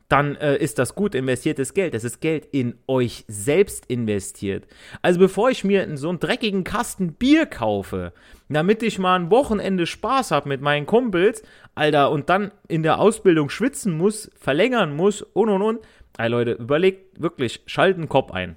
dann 0.08 0.34
äh, 0.36 0.56
ist 0.56 0.80
das 0.80 0.96
gut 0.96 1.14
investiertes 1.14 1.74
Geld. 1.74 1.94
Das 1.94 2.02
ist 2.02 2.20
Geld 2.20 2.48
in 2.50 2.74
euch 2.88 3.24
selbst 3.28 3.86
investiert. 3.86 4.66
Also 5.00 5.20
bevor 5.20 5.50
ich 5.50 5.62
mir 5.62 5.96
so 5.96 6.08
einen 6.08 6.18
dreckigen 6.20 6.64
Kasten 6.64 7.12
Bier 7.14 7.46
kaufe, 7.46 8.12
damit 8.48 8.82
ich 8.82 8.98
mal 8.98 9.16
ein 9.16 9.30
Wochenende 9.30 9.86
Spaß 9.86 10.30
habe 10.30 10.48
mit 10.48 10.60
meinen 10.60 10.86
Kumpels, 10.86 11.42
Alter, 11.74 12.10
und 12.10 12.30
dann 12.30 12.52
in 12.68 12.82
der 12.82 13.00
Ausbildung 13.00 13.48
schwitzen 13.48 13.96
muss, 13.96 14.30
verlängern 14.36 14.94
muss 14.94 15.22
und 15.22 15.48
und 15.48 15.62
und, 15.62 15.80
Ey 16.18 16.28
Leute, 16.28 16.52
überlegt 16.52 17.20
wirklich, 17.20 17.60
schaltet 17.66 17.98
den 17.98 18.08
Kopf 18.08 18.32
ein. 18.32 18.56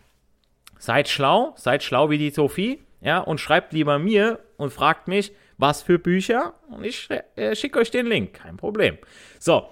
Seid 0.77 1.09
schlau, 1.09 1.53
seid 1.57 1.83
schlau 1.83 2.09
wie 2.09 2.17
die 2.17 2.29
Sophie, 2.29 2.79
ja, 3.01 3.19
und 3.19 3.39
schreibt 3.39 3.73
lieber 3.73 3.99
mir 3.99 4.39
und 4.57 4.71
fragt 4.71 5.07
mich, 5.07 5.33
was 5.57 5.81
für 5.81 5.99
Bücher 5.99 6.53
und 6.69 6.85
ich 6.85 7.09
äh, 7.35 7.55
schicke 7.55 7.79
euch 7.79 7.91
den 7.91 8.05
Link, 8.05 8.33
kein 8.33 8.55
Problem. 8.55 8.97
So, 9.39 9.69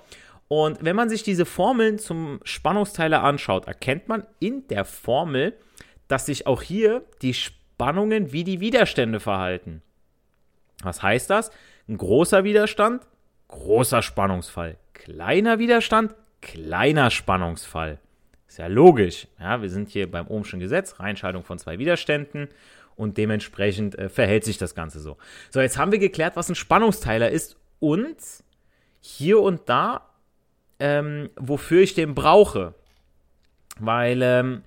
und 0.50 0.84
wenn 0.84 0.96
man 0.96 1.10
sich 1.10 1.24
diese 1.24 1.46
Formeln 1.46 1.98
zum 1.98 2.40
Spannungsteiler 2.44 3.24
anschaut, 3.24 3.68
erkennt 3.68 4.08
man 4.08 4.26
in 4.40 4.68
der 4.68 4.86
Formel, 4.86 5.54
dass 6.08 6.26
sich 6.26 6.48
auch 6.48 6.62
hier 6.62 7.04
die 7.22 7.34
Spannungen 7.34 8.32
wie 8.32 8.44
die 8.44 8.60
Widerstände 8.60 9.20
verhalten. 9.20 9.82
Was 10.84 11.02
heißt 11.02 11.30
das? 11.30 11.52
Ein 11.88 11.98
großer 11.98 12.44
Widerstand, 12.44 13.06
großer 13.50 14.02
Spannungsfall. 14.02 14.78
Kleiner 14.94 15.60
Widerstand, 15.60 16.16
kleiner 16.48 17.12
Spannungsfall. 17.12 18.00
Ist 18.48 18.58
ja 18.58 18.68
logisch. 18.68 19.28
Ja, 19.40 19.62
wir 19.62 19.70
sind 19.70 19.90
hier 19.90 20.10
beim 20.10 20.28
Ohmschen 20.28 20.60
Gesetz, 20.60 21.00
Reinschaltung 21.00 21.44
von 21.44 21.60
zwei 21.60 21.78
Widerständen 21.78 22.48
und 22.96 23.18
dementsprechend 23.18 23.98
äh, 24.00 24.10
verhält 24.10 24.46
sich 24.46 24.58
das 24.58 24.74
Ganze 24.74 25.00
so. 25.00 25.18
So, 25.52 25.60
jetzt 25.60 25.78
haben 25.78 25.92
wir 25.92 26.00
geklärt, 26.00 26.36
was 26.36 26.50
ein 26.50 26.56
Spannungsteiler 26.56 27.30
ist 27.30 27.58
und 27.80 28.16
hier 29.02 29.42
und 29.42 29.70
da, 29.70 30.10
ähm, 30.80 31.30
wofür 31.36 31.82
ich 31.82 31.94
den 31.94 32.16
brauche. 32.16 32.74
Weil 33.80 34.22
ähm, 34.24 34.64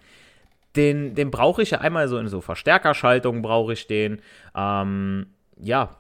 den, 0.76 1.14
den 1.14 1.30
brauche 1.30 1.62
ich 1.62 1.70
ja 1.70 1.80
einmal 1.80 2.06
so 2.06 2.18
in 2.18 2.28
so 2.28 2.40
Verstärkerschaltungen 2.40 3.42
brauche 3.42 3.72
ich 3.72 3.86
den. 3.86 4.20
Ähm, 4.54 5.26
ja, 5.56 5.96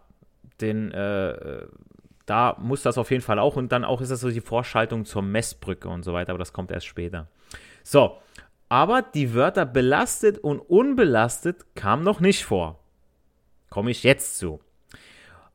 den 0.60 0.92
äh, 0.92 1.62
da 2.30 2.56
muss 2.60 2.82
das 2.82 2.96
auf 2.96 3.10
jeden 3.10 3.24
Fall 3.24 3.40
auch 3.40 3.56
und 3.56 3.72
dann 3.72 3.84
auch 3.84 4.00
ist 4.00 4.12
das 4.12 4.20
so 4.20 4.30
die 4.30 4.40
Vorschaltung 4.40 5.04
zur 5.04 5.20
Messbrücke 5.20 5.88
und 5.88 6.04
so 6.04 6.12
weiter, 6.12 6.30
aber 6.30 6.38
das 6.38 6.52
kommt 6.52 6.70
erst 6.70 6.86
später. 6.86 7.26
So, 7.82 8.18
aber 8.68 9.02
die 9.02 9.34
Wörter 9.34 9.66
belastet 9.66 10.38
und 10.38 10.60
unbelastet 10.60 11.74
kamen 11.74 12.04
noch 12.04 12.20
nicht 12.20 12.44
vor. 12.44 12.78
Komme 13.68 13.90
ich 13.90 14.04
jetzt 14.04 14.38
zu. 14.38 14.60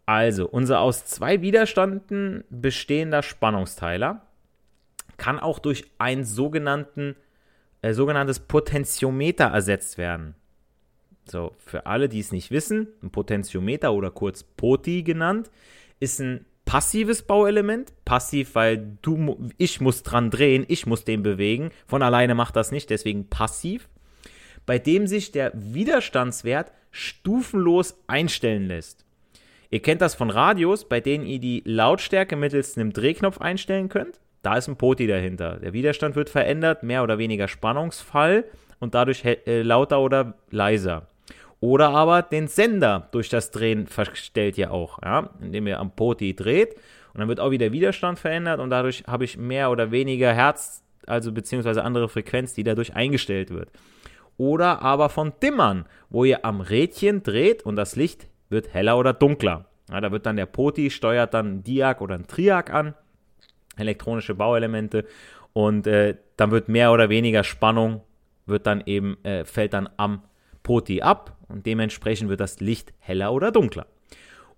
Also, 0.06 0.50
unser 0.50 0.82
aus 0.82 1.06
zwei 1.06 1.42
Widerständen 1.42 2.44
bestehender 2.50 3.24
Spannungsteiler 3.24 4.24
kann 5.16 5.40
auch 5.40 5.60
durch 5.60 5.86
ein 5.98 6.26
sogenannten, 6.26 7.16
äh, 7.84 7.94
sogenanntes 7.94 8.42
Potentiometer 8.42 9.46
ersetzt 9.46 9.98
werden. 9.98 10.36
So, 11.24 11.54
für 11.58 11.86
alle, 11.86 12.10
die 12.10 12.20
es 12.20 12.34
nicht 12.34 12.52
wissen, 12.52 12.90
ein 13.02 13.12
Potentiometer 13.12 13.94
oder 13.94 14.12
kurz 14.12 14.44
POTI 14.44 15.04
genannt, 15.04 15.50
ist 16.02 16.20
ein 16.20 16.46
passives 16.66 17.22
Bauelement. 17.24 17.94
Passiv, 18.04 18.56
weil 18.56 18.98
du, 19.02 19.50
ich 19.58 19.82
muss 19.82 20.04
dran 20.04 20.32
drehen, 20.32 20.66
ich 20.68 20.86
muss 20.86 21.06
den 21.06 21.24
bewegen. 21.24 21.70
Von 21.88 22.02
alleine 22.02 22.36
macht 22.36 22.56
das 22.56 22.72
nicht, 22.72 22.90
deswegen 22.90 23.30
passiv. 23.30 23.88
Bei 24.66 24.80
dem 24.80 25.08
sich 25.08 25.32
der 25.32 25.52
Widerstandswert 25.54 26.72
stufenlos 26.92 28.00
einstellen 28.08 28.68
lässt. 28.68 29.06
Ihr 29.70 29.82
kennt 29.82 30.02
das 30.02 30.16
von 30.16 30.30
Radios, 30.30 30.88
bei 30.88 31.02
denen 31.02 31.26
ihr 31.26 31.40
die 31.40 31.62
Lautstärke 31.66 32.36
mittels 32.36 32.78
einem 32.78 32.94
Drehknopf 32.94 33.40
einstellen 33.40 33.90
könnt. 33.90 34.20
Da 34.42 34.58
ist 34.58 34.68
ein 34.68 34.78
Poti 34.78 35.08
dahinter. 35.08 35.60
Der 35.60 35.74
Widerstand 35.74 36.16
wird 36.16 36.30
verändert, 36.30 36.84
mehr 36.84 37.04
oder 37.04 37.18
weniger 37.18 37.48
Spannungsfall 37.48 38.46
und 38.80 38.94
dadurch 38.94 39.26
äh, 39.26 39.62
lauter 39.64 40.00
oder 40.02 40.36
leiser. 40.52 41.08
Oder 41.66 41.90
aber 41.90 42.22
den 42.22 42.48
Sender 42.48 43.08
durch 43.12 43.28
das 43.30 43.50
Drehen 43.50 43.88
verstellt 43.88 44.56
ihr 44.60 44.70
auch, 44.70 45.02
ja, 45.02 45.32
indem 45.42 45.66
ihr 45.66 45.80
am 45.80 45.90
Poti 45.90 46.36
dreht 46.36 46.76
und 47.12 47.22
dann 47.22 47.28
wird 47.28 47.40
auch 47.40 47.50
wieder 47.50 47.72
Widerstand 47.72 48.20
verändert 48.20 48.60
und 48.60 48.70
dadurch 48.70 49.04
habe 49.08 49.26
ich 49.26 49.36
mehr 49.40 49.72
oder 49.72 49.90
weniger 49.90 50.32
Herz, 50.32 50.84
also 51.08 51.32
beziehungsweise 51.32 51.84
andere 51.84 52.08
Frequenz, 52.08 52.54
die 52.54 52.64
dadurch 52.64 52.96
eingestellt 52.96 53.50
wird. 53.50 53.72
Oder 54.38 54.84
aber 54.84 55.10
von 55.10 55.34
Dimmern, 55.42 55.86
wo 56.12 56.24
ihr 56.24 56.46
am 56.46 56.62
Rädchen 56.62 57.24
dreht 57.24 57.64
und 57.64 57.78
das 57.78 57.96
Licht 57.96 58.28
wird 58.50 58.72
heller 58.72 59.00
oder 59.00 59.14
dunkler. 59.14 59.66
Ja, 59.90 60.02
da 60.02 60.12
wird 60.12 60.28
dann 60.28 60.36
der 60.36 60.46
Poti 60.46 60.92
steuert 60.92 61.34
dann 61.34 61.48
ein 61.48 61.64
Diag 61.64 62.00
oder 62.00 62.14
ein 62.14 62.28
Triag 62.28 62.72
an, 62.72 62.94
elektronische 63.76 64.36
Bauelemente 64.36 65.06
und 65.54 65.88
äh, 65.88 66.16
dann 66.38 66.52
wird 66.52 66.70
mehr 66.70 66.92
oder 66.92 67.10
weniger 67.10 67.44
Spannung 67.44 68.02
wird 68.46 68.68
dann 68.68 68.84
eben 68.86 69.18
äh, 69.24 69.46
fällt 69.46 69.74
dann 69.74 69.90
am 69.98 70.22
Poti 70.66 71.02
ab 71.02 71.38
und 71.48 71.66
dementsprechend 71.66 72.28
wird 72.28 72.42
das 72.42 72.60
Licht 72.60 72.92
heller 73.00 73.32
oder 73.32 73.54
dunkler. 73.54 73.86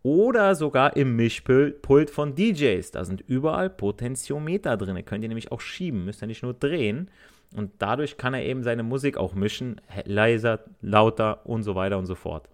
oder 0.04 0.56
sogar 0.56 0.96
im 0.96 1.18
Mischpult 1.18 2.10
von 2.10 2.34
DJs. 2.34 2.92
Da 2.92 3.04
sind 3.04 3.22
überall 3.28 3.70
Potentiometer 3.70 4.78
drin. 4.78 5.04
Könnt 5.04 5.24
ihr 5.24 5.28
nämlich 5.28 5.52
auch 5.52 5.60
schieben, 5.60 6.06
müsst 6.06 6.24
ihr 6.24 6.28
nicht 6.28 6.44
nur 6.44 6.54
drehen. 6.54 7.10
Und 7.56 7.72
dadurch 7.80 8.16
kann 8.18 8.34
er 8.34 8.44
eben 8.44 8.64
seine 8.64 8.84
Musik 8.84 9.18
auch 9.18 9.34
mischen, 9.34 9.82
leiser, 10.06 10.64
lauter 10.82 11.46
und 11.46 11.64
so 11.64 11.76
weiter 11.76 11.98
und 11.98 12.06
so 12.06 12.16
fort. 12.16 12.48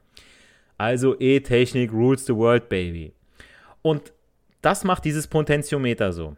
Also 0.79 1.15
E-Technik 1.19 1.91
rules 1.91 2.25
the 2.25 2.36
world, 2.36 2.69
baby. 2.69 3.13
Und 3.83 4.13
das 4.62 4.83
macht 4.83 5.05
dieses 5.05 5.27
Potentiometer 5.27 6.12
so. 6.12 6.36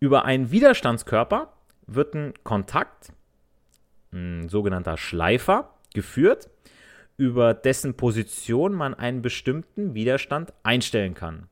Über 0.00 0.24
einen 0.24 0.50
Widerstandskörper 0.50 1.52
wird 1.86 2.14
ein 2.14 2.34
Kontakt, 2.42 3.12
ein 4.12 4.48
sogenannter 4.48 4.96
Schleifer, 4.96 5.74
geführt, 5.94 6.50
über 7.16 7.52
dessen 7.54 7.94
Position 7.94 8.72
man 8.72 8.94
einen 8.94 9.22
bestimmten 9.22 9.94
Widerstand 9.94 10.52
einstellen 10.62 11.14
kann. 11.14 11.48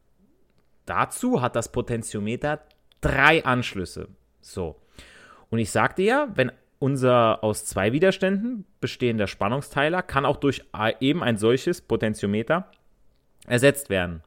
Dazu 0.87 1.43
hat 1.43 1.57
das 1.57 1.73
Potentiometer 1.73 2.61
drei 3.01 3.45
Anschlüsse. 3.45 4.09
So. 4.41 4.81
Und 5.51 5.59
ich 5.59 5.71
sagte 5.71 6.03
ja, 6.03 6.29
wenn 6.35 6.53
unser 6.79 7.43
aus 7.43 7.65
zwei 7.65 7.93
Widerständen 7.93 8.65
bestehender 8.81 9.27
Spannungsteiler 9.27 10.03
kann 10.03 10.27
auch 10.27 10.37
durch 10.37 10.63
eben 11.01 11.23
ein 11.23 11.39
solches 11.39 11.81
Potentiometer 11.81 12.71
ersetzt 13.47 13.91
werden. 13.91 14.23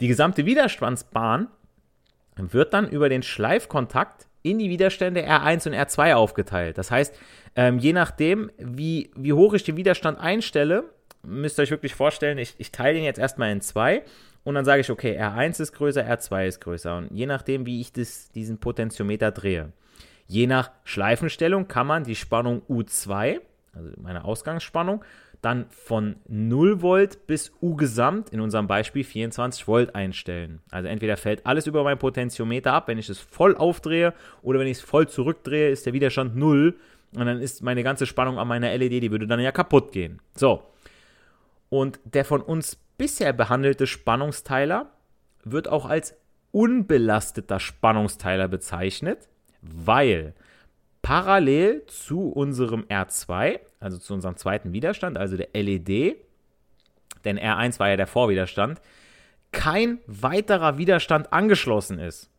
Die 0.00 0.08
gesamte 0.08 0.46
Widerstandsbahn 0.46 1.48
wird 2.36 2.72
dann 2.72 2.88
über 2.88 3.08
den 3.08 3.22
Schleifkontakt 3.22 4.28
in 4.44 4.58
die 4.58 4.68
Widerstände 4.68 5.26
R1 5.26 5.66
und 5.66 5.74
R2 5.74 6.14
aufgeteilt. 6.14 6.78
Das 6.78 6.90
heißt, 6.90 7.18
ähm, 7.56 7.78
je 7.78 7.94
nachdem, 7.94 8.50
wie, 8.58 9.10
wie 9.16 9.32
hoch 9.32 9.54
ich 9.54 9.64
den 9.64 9.76
Widerstand 9.76 10.20
einstelle, 10.20 10.84
müsst 11.22 11.58
ihr 11.58 11.62
euch 11.62 11.70
wirklich 11.70 11.94
vorstellen, 11.94 12.36
ich, 12.36 12.54
ich 12.58 12.70
teile 12.70 12.94
den 12.94 13.04
jetzt 13.04 13.18
erstmal 13.18 13.50
in 13.50 13.62
zwei 13.62 14.02
und 14.44 14.54
dann 14.54 14.66
sage 14.66 14.82
ich, 14.82 14.90
okay, 14.90 15.18
R1 15.18 15.62
ist 15.62 15.72
größer, 15.72 16.04
R2 16.04 16.46
ist 16.46 16.60
größer. 16.60 16.98
Und 16.98 17.10
je 17.10 17.24
nachdem, 17.24 17.64
wie 17.64 17.80
ich 17.80 17.92
das, 17.92 18.30
diesen 18.32 18.58
Potentiometer 18.58 19.30
drehe. 19.30 19.72
Je 20.26 20.46
nach 20.46 20.70
Schleifenstellung 20.84 21.66
kann 21.66 21.86
man 21.86 22.04
die 22.04 22.14
Spannung 22.14 22.60
U2, 22.68 23.40
also 23.72 23.90
meine 23.96 24.24
Ausgangsspannung, 24.24 25.02
dann 25.44 25.66
von 25.70 26.16
0 26.28 26.82
Volt 26.82 27.26
bis 27.26 27.52
U 27.60 27.76
gesamt, 27.76 28.30
in 28.30 28.40
unserem 28.40 28.66
Beispiel 28.66 29.04
24 29.04 29.68
Volt 29.68 29.94
einstellen. 29.94 30.60
Also 30.70 30.88
entweder 30.88 31.16
fällt 31.16 31.44
alles 31.46 31.66
über 31.66 31.84
mein 31.84 31.98
Potentiometer 31.98 32.72
ab, 32.72 32.88
wenn 32.88 32.98
ich 32.98 33.08
es 33.08 33.18
voll 33.18 33.56
aufdrehe, 33.56 34.14
oder 34.42 34.60
wenn 34.60 34.66
ich 34.66 34.78
es 34.78 34.82
voll 34.82 35.08
zurückdrehe, 35.08 35.70
ist 35.70 35.86
der 35.86 35.92
Widerstand 35.92 36.36
0 36.36 36.76
und 37.16 37.26
dann 37.26 37.40
ist 37.40 37.62
meine 37.62 37.82
ganze 37.82 38.06
Spannung 38.06 38.38
an 38.38 38.48
meiner 38.48 38.76
LED, 38.76 39.02
die 39.02 39.10
würde 39.10 39.26
dann 39.26 39.40
ja 39.40 39.52
kaputt 39.52 39.92
gehen. 39.92 40.20
So. 40.34 40.62
Und 41.68 42.00
der 42.04 42.24
von 42.24 42.40
uns 42.40 42.76
bisher 42.96 43.32
behandelte 43.32 43.86
Spannungsteiler 43.86 44.90
wird 45.44 45.68
auch 45.68 45.86
als 45.86 46.16
unbelasteter 46.52 47.60
Spannungsteiler 47.60 48.48
bezeichnet, 48.48 49.28
weil 49.60 50.34
parallel 51.02 51.84
zu 51.86 52.30
unserem 52.30 52.82
R2, 52.84 53.60
also 53.84 53.98
zu 53.98 54.14
unserem 54.14 54.36
zweiten 54.36 54.72
Widerstand, 54.72 55.18
also 55.18 55.36
der 55.36 55.48
LED, 55.52 56.16
denn 57.24 57.38
R1 57.38 57.78
war 57.78 57.90
ja 57.90 57.96
der 57.96 58.06
Vorwiderstand, 58.06 58.80
kein 59.52 59.98
weiterer 60.06 60.78
Widerstand 60.78 61.32
angeschlossen 61.32 61.98
ist. 61.98 62.30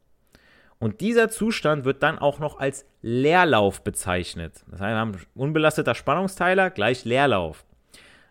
Und 0.79 1.01
dieser 1.01 1.29
Zustand 1.29 1.85
wird 1.85 2.03
dann 2.03 2.19
auch 2.19 2.39
noch 2.39 2.59
als 2.59 2.85
Leerlauf 3.01 3.83
bezeichnet. 3.83 4.65
Das 4.67 4.81
heißt, 4.81 4.93
wir 4.93 4.99
haben 4.99 5.17
unbelasteter 5.35 5.95
Spannungsteiler 5.95 6.69
gleich 6.71 7.05
Leerlauf. 7.05 7.63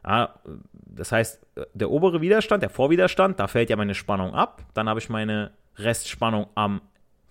das 0.03 1.13
heißt, 1.13 1.41
der 1.73 1.91
obere 1.91 2.21
Widerstand, 2.21 2.63
der 2.63 2.71
Vorwiderstand, 2.71 3.41
da 3.41 3.47
fällt 3.47 3.71
ja 3.71 3.77
meine 3.77 3.95
Spannung 3.95 4.35
ab. 4.35 4.63
Dann 4.75 4.89
habe 4.89 5.01
ich 5.01 5.09
meine 5.09 5.53
Restspannung 5.79 6.49
am 6.55 6.83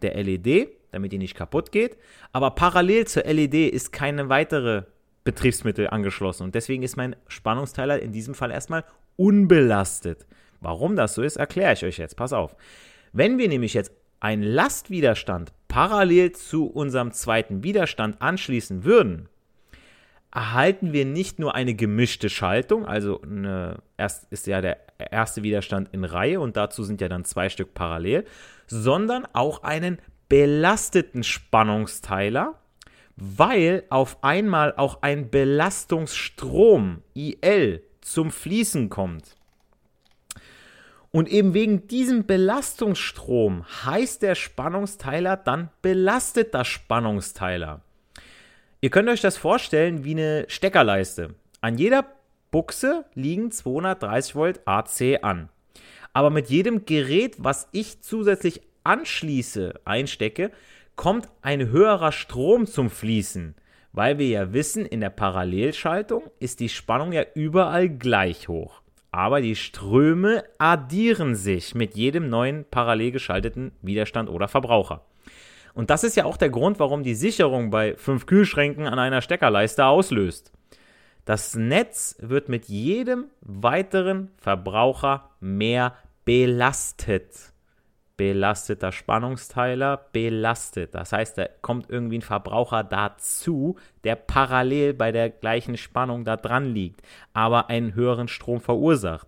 der 0.02 0.16
LED 0.22 0.70
damit 0.94 1.12
die 1.12 1.18
nicht 1.18 1.36
kaputt 1.36 1.72
geht. 1.72 1.98
Aber 2.32 2.52
parallel 2.52 3.08
zur 3.08 3.24
LED 3.24 3.74
ist 3.74 3.92
keine 3.92 4.30
weitere 4.30 4.84
Betriebsmittel 5.24 5.88
angeschlossen 5.88 6.44
und 6.44 6.56
deswegen 6.56 6.84
ist 6.84 6.98
mein 6.98 7.16
Spannungsteiler 7.28 8.02
in 8.02 8.12
diesem 8.12 8.36
Fall 8.36 8.52
erstmal 8.52 8.84
unbelastet. 9.16 10.26
Warum 10.60 10.96
das 10.96 11.14
so 11.14 11.22
ist, 11.22 11.38
erkläre 11.38 11.74
ich 11.74 11.84
euch 11.86 11.98
jetzt. 11.98 12.16
Pass 12.16 12.34
auf. 12.34 12.56
Wenn 13.12 13.38
wir 13.38 13.48
nämlich 13.48 13.74
jetzt 13.74 13.92
einen 14.20 14.44
Lastwiderstand 14.44 15.54
parallel 15.68 16.32
zu 16.32 16.68
unserem 16.68 17.12
zweiten 17.12 17.64
Widerstand 17.64 18.22
anschließen 18.22 18.84
würden, 18.84 19.28
erhalten 20.34 20.94
wir 20.94 21.06
nicht 21.06 21.40
nur 21.40 21.54
eine 21.54 21.76
gemischte 21.76 22.30
Schaltung, 22.30 22.86
also 22.86 23.22
eine, 23.22 23.78
erst 23.98 24.32
ist 24.32 24.48
ja 24.48 24.62
der 24.62 24.80
erste 24.98 25.44
Widerstand 25.44 25.90
in 25.92 26.06
Reihe 26.06 26.40
und 26.40 26.58
dazu 26.58 26.84
sind 26.84 27.02
ja 27.02 27.10
dann 27.10 27.26
zwei 27.26 27.50
Stück 27.50 27.74
parallel, 27.74 28.26
sondern 28.66 29.28
auch 29.34 29.64
einen 29.64 30.00
belasteten 30.30 31.24
Spannungsteiler, 31.24 32.60
weil 33.16 33.84
auf 33.90 34.24
einmal 34.24 34.74
auch 34.76 35.02
ein 35.02 35.30
Belastungsstrom 35.30 37.02
IL 37.14 37.84
zum 38.02 38.32
Fließen 38.32 38.90
kommt. 38.90 39.36
Und 41.12 41.30
eben 41.30 41.54
wegen 41.54 41.88
diesem 41.88 42.26
Belastungsstrom 42.26 43.66
heißt 43.86 44.24
der 44.24 44.34
Spannungsteiler 44.34 45.38
dann 45.38 45.70
belasteter 45.84 46.66
Spannungsteiler. 46.66 47.82
Ihr 48.82 48.90
könnt 48.90 49.10
euch 49.10 49.22
das 49.22 49.38
vorstellen 49.38 50.04
wie 50.04 50.12
eine 50.12 50.46
Steckerleiste. 50.48 51.36
An 51.62 51.78
jeder 51.78 52.06
Buchse 52.50 53.06
liegen 53.14 53.52
230 53.52 54.36
Volt 54.36 54.68
AC 54.68 55.20
an. 55.22 55.50
Aber 56.14 56.32
mit 56.32 56.50
jedem 56.50 56.86
Gerät, 56.86 57.36
was 57.38 57.68
ich 57.72 58.02
zusätzlich 58.02 58.62
anschließe, 58.84 59.80
einstecke, 59.86 60.52
kommt 60.96 61.30
ein 61.42 61.70
höherer 61.70 62.12
Strom 62.12 62.66
zum 62.66 62.90
Fließen, 62.90 63.56
weil 63.92 64.18
wir 64.18 64.28
ja 64.28 64.54
wissen, 64.54 64.86
in 64.86 65.02
der 65.02 65.10
Parallelschaltung 65.10 66.24
ist 66.40 66.60
die 66.60 66.70
Spannung 66.70 67.12
ja 67.12 67.24
überall 67.36 67.90
gleich 67.90 68.48
hoch. 68.48 68.82
Aber 69.12 69.42
die 69.42 69.56
Ströme 69.56 70.44
addieren 70.58 71.36
sich 71.36 71.76
mit 71.76 71.96
jedem 71.96 72.30
neuen 72.30 72.66
parallel 72.70 73.12
geschalteten 73.12 73.72
Widerstand 73.84 74.30
oder 74.30 74.48
Verbraucher. 74.48 75.06
Und 75.76 75.90
das 75.90 76.04
ist 76.04 76.16
ja 76.16 76.26
auch 76.26 76.38
der 76.38 76.50
Grund, 76.50 76.80
warum 76.80 77.04
die 77.04 77.16
Sicherung 77.16 77.70
bei 77.70 77.96
fünf 77.96 78.26
Kühlschränken 78.26 78.88
an 78.88 79.00
einer 79.00 79.22
Steckerleiste 79.22 79.86
auslöst. 79.86 80.52
Das 81.26 81.56
Netz 81.56 82.16
wird 82.20 82.50
mit 82.50 82.66
jedem 82.66 83.26
weiteren 83.42 84.32
Verbraucher 84.38 85.30
mehr 85.40 85.96
belastet 86.26 87.53
belasteter 88.18 88.92
Spannungsteiler 88.92 90.06
belastet. 90.12 90.94
Das 90.94 91.12
heißt, 91.12 91.38
da 91.38 91.48
kommt 91.62 91.90
irgendwie 91.90 92.20
ein 92.20 92.22
Verbraucher 92.22 92.84
dazu, 92.84 93.78
der 94.04 94.16
parallel 94.16 94.94
bei 94.94 95.12
der 95.12 95.30
gleichen 95.30 95.78
Spannung 95.78 96.24
da 96.24 96.38
dran 96.38 96.74
liegt, 96.74 97.02
aber 97.34 97.70
einen 97.70 97.96
höheren 97.96 98.28
Strom 98.28 98.62
verursacht. 98.62 99.28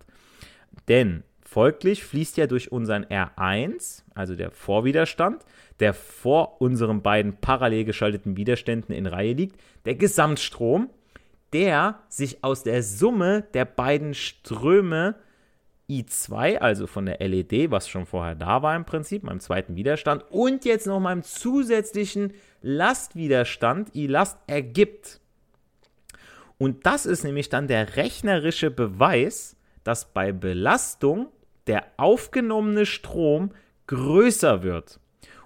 Denn 0.88 1.24
folglich 1.42 2.04
fließt 2.04 2.36
ja 2.36 2.46
durch 2.46 2.70
unseren 2.70 3.04
R1, 3.06 4.04
also 4.14 4.36
der 4.36 4.50
Vorwiderstand, 4.50 5.44
der 5.80 5.92
vor 5.92 6.60
unseren 6.60 7.02
beiden 7.02 7.36
parallel 7.40 7.84
geschalteten 7.84 8.36
Widerständen 8.36 8.94
in 8.94 9.06
Reihe 9.06 9.32
liegt, 9.32 9.60
der 9.84 9.96
Gesamtstrom, 9.96 10.90
der 11.52 12.00
sich 12.08 12.42
aus 12.44 12.62
der 12.62 12.82
Summe 12.82 13.44
der 13.54 13.64
beiden 13.64 14.14
Ströme 14.14 15.16
I2, 15.88 16.58
also 16.58 16.86
von 16.86 17.06
der 17.06 17.20
LED, 17.20 17.70
was 17.70 17.88
schon 17.88 18.06
vorher 18.06 18.34
da 18.34 18.62
war 18.62 18.74
im 18.74 18.84
Prinzip, 18.84 19.22
meinem 19.22 19.40
zweiten 19.40 19.76
Widerstand, 19.76 20.24
und 20.30 20.64
jetzt 20.64 20.86
noch 20.86 20.98
meinem 20.98 21.22
zusätzlichen 21.22 22.34
Lastwiderstand 22.60 23.94
I-Last 23.94 24.38
ergibt. 24.46 25.20
Und 26.58 26.86
das 26.86 27.06
ist 27.06 27.22
nämlich 27.22 27.48
dann 27.48 27.68
der 27.68 27.96
rechnerische 27.96 28.70
Beweis, 28.70 29.56
dass 29.84 30.12
bei 30.12 30.32
Belastung 30.32 31.28
der 31.66 31.84
aufgenommene 31.96 32.86
Strom 32.86 33.52
größer 33.86 34.62
wird. 34.62 34.98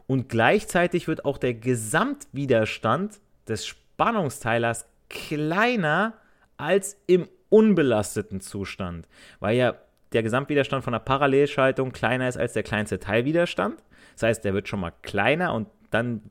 Und 0.07 0.29
gleichzeitig 0.29 1.09
wird 1.09 1.25
auch 1.25 1.39
der 1.39 1.55
Gesamtwiderstand 1.55 3.21
des 3.47 3.67
Spannungsteilers 3.67 4.87
kleiner 5.09 6.15
als 6.57 6.97
im 7.07 7.29
unbelasteten 7.49 8.41
Zustand, 8.41 9.09
weil 9.41 9.57
ja 9.57 9.75
der 10.13 10.23
Gesamtwiderstand 10.23 10.85
von 10.85 10.93
der 10.93 11.01
Parallelschaltung 11.01 11.93
kleiner 11.93 12.29
ist 12.29 12.37
als 12.37 12.53
der 12.53 12.63
kleinste 12.63 12.99
Teilwiderstand. 12.99 13.83
Das 14.15 14.25
heißt, 14.25 14.45
der 14.45 14.55
wird 14.55 14.69
schon 14.69 14.81
mal 14.81 14.93
kleiner 15.03 15.55
und 15.55 15.69
dann 15.91 16.23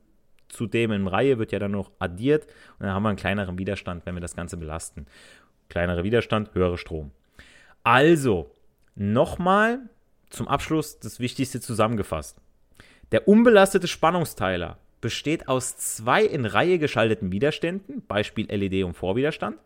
zudem 0.48 0.92
in 0.92 1.06
Reihe 1.06 1.38
wird 1.38 1.52
ja 1.52 1.58
dann 1.58 1.72
noch 1.72 1.90
addiert 1.98 2.46
und 2.78 2.86
dann 2.86 2.90
haben 2.90 3.02
wir 3.02 3.10
einen 3.10 3.18
kleineren 3.18 3.58
Widerstand, 3.58 4.04
wenn 4.06 4.14
wir 4.14 4.20
das 4.20 4.36
Ganze 4.36 4.56
belasten. 4.56 5.06
Kleinerer 5.68 6.02
Widerstand, 6.02 6.54
höhere 6.54 6.78
Strom. 6.78 7.12
Also, 7.84 8.54
nochmal 8.94 9.78
zum 10.28 10.48
Abschluss 10.48 10.98
das 10.98 11.20
Wichtigste 11.20 11.60
zusammengefasst. 11.60 12.38
Der 13.12 13.28
unbelastete 13.28 13.88
Spannungsteiler 13.88 14.78
besteht 15.00 15.48
aus 15.48 15.76
zwei 15.76 16.24
in 16.24 16.44
Reihe 16.44 16.78
geschalteten 16.78 17.32
Widerständen, 17.32 18.02
Beispiel 18.06 18.46
LED 18.50 18.84
und 18.84 18.94
Vorwiderstand. 18.94 19.56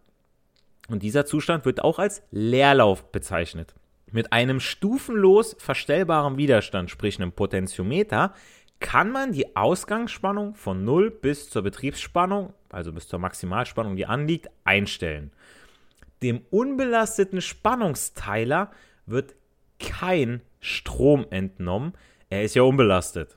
Und 0.89 1.03
dieser 1.03 1.27
Zustand 1.27 1.65
wird 1.65 1.83
auch 1.83 1.99
als 1.99 2.23
Leerlauf 2.31 3.11
bezeichnet. 3.11 3.75
Mit 4.15 4.33
einem 4.33 4.61
stufenlos 4.61 5.57
verstellbaren 5.59 6.37
Widerstand, 6.37 6.89
sprich 6.89 7.19
einem 7.19 7.33
Potentiometer, 7.33 8.33
kann 8.79 9.11
man 9.11 9.33
die 9.33 9.57
Ausgangsspannung 9.57 10.55
von 10.55 10.85
0 10.85 11.11
bis 11.11 11.51
zur 11.51 11.63
Betriebsspannung, 11.63 12.55
also 12.71 12.93
bis 12.93 13.09
zur 13.09 13.19
Maximalspannung, 13.19 13.97
die 13.97 14.07
anliegt, 14.07 14.51
einstellen. 14.63 15.33
Dem 16.23 16.43
unbelasteten 16.51 17.41
Spannungsteiler 17.41 18.71
wird 19.05 19.35
kein 19.81 20.43
Strom 20.61 21.27
entnommen, 21.31 21.95
er 22.31 22.45
ist 22.45 22.55
ja 22.55 22.63
unbelastet. 22.63 23.37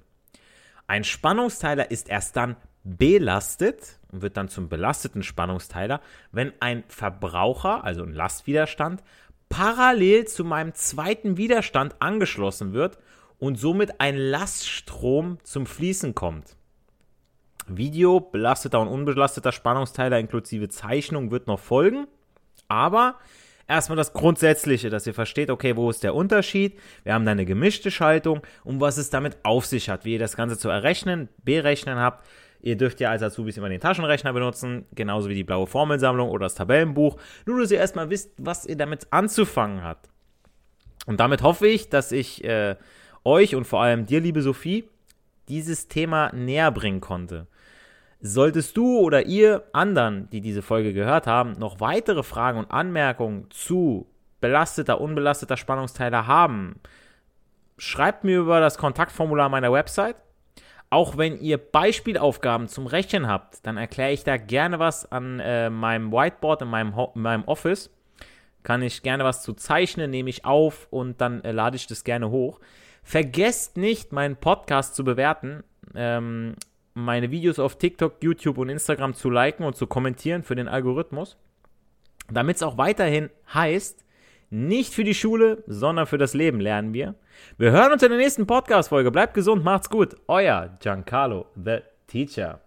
Ein 0.85 1.03
Spannungsteiler 1.03 1.89
ist 1.89 2.07
erst 2.07 2.35
dann 2.35 2.55
belastet 2.83 3.97
und 4.11 4.21
wird 4.21 4.37
dann 4.37 4.47
zum 4.47 4.69
belasteten 4.69 5.23
Spannungsteiler, 5.23 6.01
wenn 6.31 6.53
ein 6.59 6.83
Verbraucher, 6.87 7.83
also 7.83 8.03
ein 8.03 8.13
Lastwiderstand, 8.13 9.03
parallel 9.49 10.27
zu 10.27 10.43
meinem 10.43 10.73
zweiten 10.73 11.37
Widerstand 11.37 11.95
angeschlossen 11.99 12.73
wird 12.73 12.97
und 13.39 13.57
somit 13.57 13.99
ein 13.99 14.17
Laststrom 14.17 15.37
zum 15.43 15.65
Fließen 15.65 16.15
kommt. 16.15 16.55
Video, 17.67 18.19
belasteter 18.19 18.79
und 18.79 18.87
unbelasteter 18.87 19.51
Spannungsteiler 19.51 20.19
inklusive 20.19 20.69
Zeichnung 20.69 21.31
wird 21.31 21.47
noch 21.47 21.59
folgen, 21.59 22.07
aber 22.67 23.15
erstmal 23.67 23.97
das 23.97 24.13
Grundsätzliche, 24.13 24.89
dass 24.89 25.05
ihr 25.05 25.13
versteht, 25.13 25.49
okay, 25.49 25.75
wo 25.75 25.89
ist 25.89 26.03
der 26.03 26.15
Unterschied? 26.15 26.79
Wir 27.03 27.13
haben 27.13 27.25
da 27.25 27.31
eine 27.31 27.45
gemischte 27.45 27.91
Schaltung 27.91 28.41
und 28.63 28.79
was 28.79 28.97
es 28.97 29.09
damit 29.09 29.37
auf 29.43 29.65
sich 29.65 29.89
hat, 29.89 30.05
wie 30.05 30.13
ihr 30.13 30.19
das 30.19 30.37
Ganze 30.37 30.57
zu 30.57 30.69
errechnen, 30.69 31.29
berechnen 31.43 31.99
habt. 31.99 32.25
Ihr 32.67 32.75
dürft 32.75 32.99
ja 32.99 33.11
als 33.11 33.23
Azubis 33.23 33.55
immer 33.55 33.69
den 33.69 33.79
Taschenrechner 33.79 34.33
benutzen, 34.33 34.87
genauso 34.93 35.29
wie 35.29 35.35
die 35.35 35.45
blaue 35.45 35.67
Formelsammlung 35.67 36.29
oder 36.29 36.47
das 36.47 36.55
Tabellenbuch. 36.55 37.15
Nur, 37.45 37.61
dass 37.61 37.71
ihr 37.71 37.77
erstmal 37.77 38.09
wisst, 38.09 38.33
was 38.37 38.65
ihr 38.65 38.75
damit 38.75 39.07
anzufangen 39.09 39.85
habt. 39.85 40.09
Und 41.05 41.21
damit 41.21 41.43
hoffe 41.43 41.65
ich, 41.65 41.87
dass 41.87 42.11
ich 42.11 42.43
äh, 42.43 42.75
euch 43.23 43.55
und 43.55 43.63
vor 43.63 43.81
allem 43.81 44.05
dir, 44.05 44.19
liebe 44.19 44.41
Sophie, 44.41 44.89
dieses 45.47 45.87
Thema 45.87 46.29
näher 46.33 46.69
bringen 46.71 46.99
konnte. 46.99 47.47
Solltest 48.19 48.75
du 48.75 48.99
oder 48.99 49.25
ihr 49.25 49.63
anderen, 49.71 50.29
die 50.31 50.41
diese 50.41 50.61
Folge 50.61 50.91
gehört 50.91 51.25
haben, 51.25 51.53
noch 51.53 51.79
weitere 51.79 52.21
Fragen 52.21 52.59
und 52.59 52.69
Anmerkungen 52.69 53.49
zu 53.49 54.07
belasteter, 54.41 54.99
unbelasteter 54.99 55.55
Spannungsteiler 55.55 56.27
haben, 56.27 56.81
schreibt 57.77 58.25
mir 58.25 58.39
über 58.39 58.59
das 58.59 58.77
Kontaktformular 58.77 59.47
meiner 59.47 59.71
Website. 59.71 60.17
Auch 60.89 61.17
wenn 61.17 61.39
ihr 61.41 61.57
Beispielaufgaben 61.57 62.67
zum 62.69 62.87
Rechnen 62.87 63.27
habt, 63.27 63.65
dann 63.65 63.77
erkläre 63.77 64.13
ich 64.13 64.23
da 64.23 64.37
gerne 64.37 64.79
was 64.79 65.11
an 65.11 65.39
äh, 65.39 65.69
meinem 65.69 66.11
Whiteboard 66.11 66.61
in 66.61 66.69
meinem, 66.69 66.93
in 67.13 67.21
meinem 67.21 67.43
Office. 67.43 67.89
Kann 68.63 68.81
ich 68.81 69.01
gerne 69.01 69.23
was 69.23 69.43
zu 69.43 69.53
zeichnen, 69.53 70.11
nehme 70.11 70.29
ich 70.29 70.45
auf 70.45 70.87
und 70.89 71.19
dann 71.19 71.43
äh, 71.43 71.51
lade 71.51 71.75
ich 71.75 71.87
das 71.87 72.03
gerne 72.03 72.29
hoch. 72.29 72.59
Vergesst 73.03 73.77
nicht, 73.77 74.11
meinen 74.13 74.37
Podcast 74.37 74.95
zu 74.95 75.03
bewerten. 75.03 75.63
Ähm, 75.93 76.55
meine 76.93 77.31
Videos 77.31 77.59
auf 77.59 77.77
TikTok, 77.77 78.15
YouTube 78.21 78.57
und 78.57 78.69
Instagram 78.69 79.13
zu 79.13 79.29
liken 79.29 79.63
und 79.63 79.75
zu 79.75 79.87
kommentieren 79.87 80.43
für 80.43 80.55
den 80.55 80.67
Algorithmus, 80.67 81.37
damit 82.29 82.55
es 82.55 82.63
auch 82.63 82.77
weiterhin 82.77 83.29
heißt, 83.53 84.03
nicht 84.49 84.93
für 84.93 85.03
die 85.03 85.13
Schule, 85.13 85.63
sondern 85.67 86.07
für 86.07 86.17
das 86.17 86.33
Leben 86.33 86.59
lernen 86.59 86.93
wir. 86.93 87.15
Wir 87.57 87.71
hören 87.71 87.91
uns 87.91 88.03
in 88.03 88.09
der 88.09 88.19
nächsten 88.19 88.45
Podcast-Folge. 88.45 89.11
Bleibt 89.11 89.33
gesund, 89.33 89.63
macht's 89.63 89.89
gut. 89.89 90.15
Euer 90.27 90.77
Giancarlo, 90.79 91.47
the 91.55 91.81
Teacher. 92.07 92.61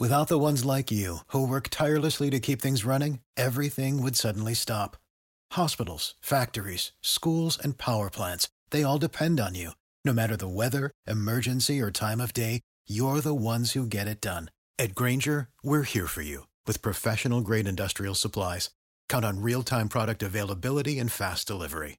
Without 0.00 0.28
the 0.28 0.38
ones 0.38 0.64
like 0.64 0.90
you, 0.90 1.18
who 1.28 1.46
work 1.46 1.68
tirelessly 1.70 2.28
to 2.30 2.40
keep 2.40 2.60
things 2.60 2.84
running, 2.84 3.20
everything 3.36 4.02
would 4.02 4.16
suddenly 4.16 4.54
stop. 4.54 4.96
Hospitals, 5.52 6.14
factories, 6.20 6.90
schools, 7.00 7.56
and 7.62 7.78
power 7.78 8.10
plants, 8.10 8.48
they 8.70 8.82
all 8.82 8.98
depend 8.98 9.38
on 9.38 9.54
you. 9.54 9.70
No 10.04 10.12
matter 10.12 10.36
the 10.36 10.48
weather, 10.48 10.90
emergency, 11.06 11.80
or 11.80 11.92
time 11.92 12.20
of 12.20 12.34
day, 12.34 12.60
you're 12.88 13.20
the 13.20 13.34
ones 13.34 13.72
who 13.72 13.86
get 13.86 14.08
it 14.08 14.20
done. 14.20 14.50
At 14.80 14.96
Granger, 14.96 15.48
we're 15.62 15.84
here 15.84 16.08
for 16.08 16.22
you 16.22 16.48
with 16.66 16.82
professional 16.82 17.40
grade 17.40 17.68
industrial 17.68 18.14
supplies. 18.16 18.70
Count 19.08 19.24
on 19.24 19.42
real 19.42 19.62
time 19.62 19.88
product 19.88 20.22
availability 20.22 20.98
and 20.98 21.10
fast 21.12 21.46
delivery. 21.46 21.98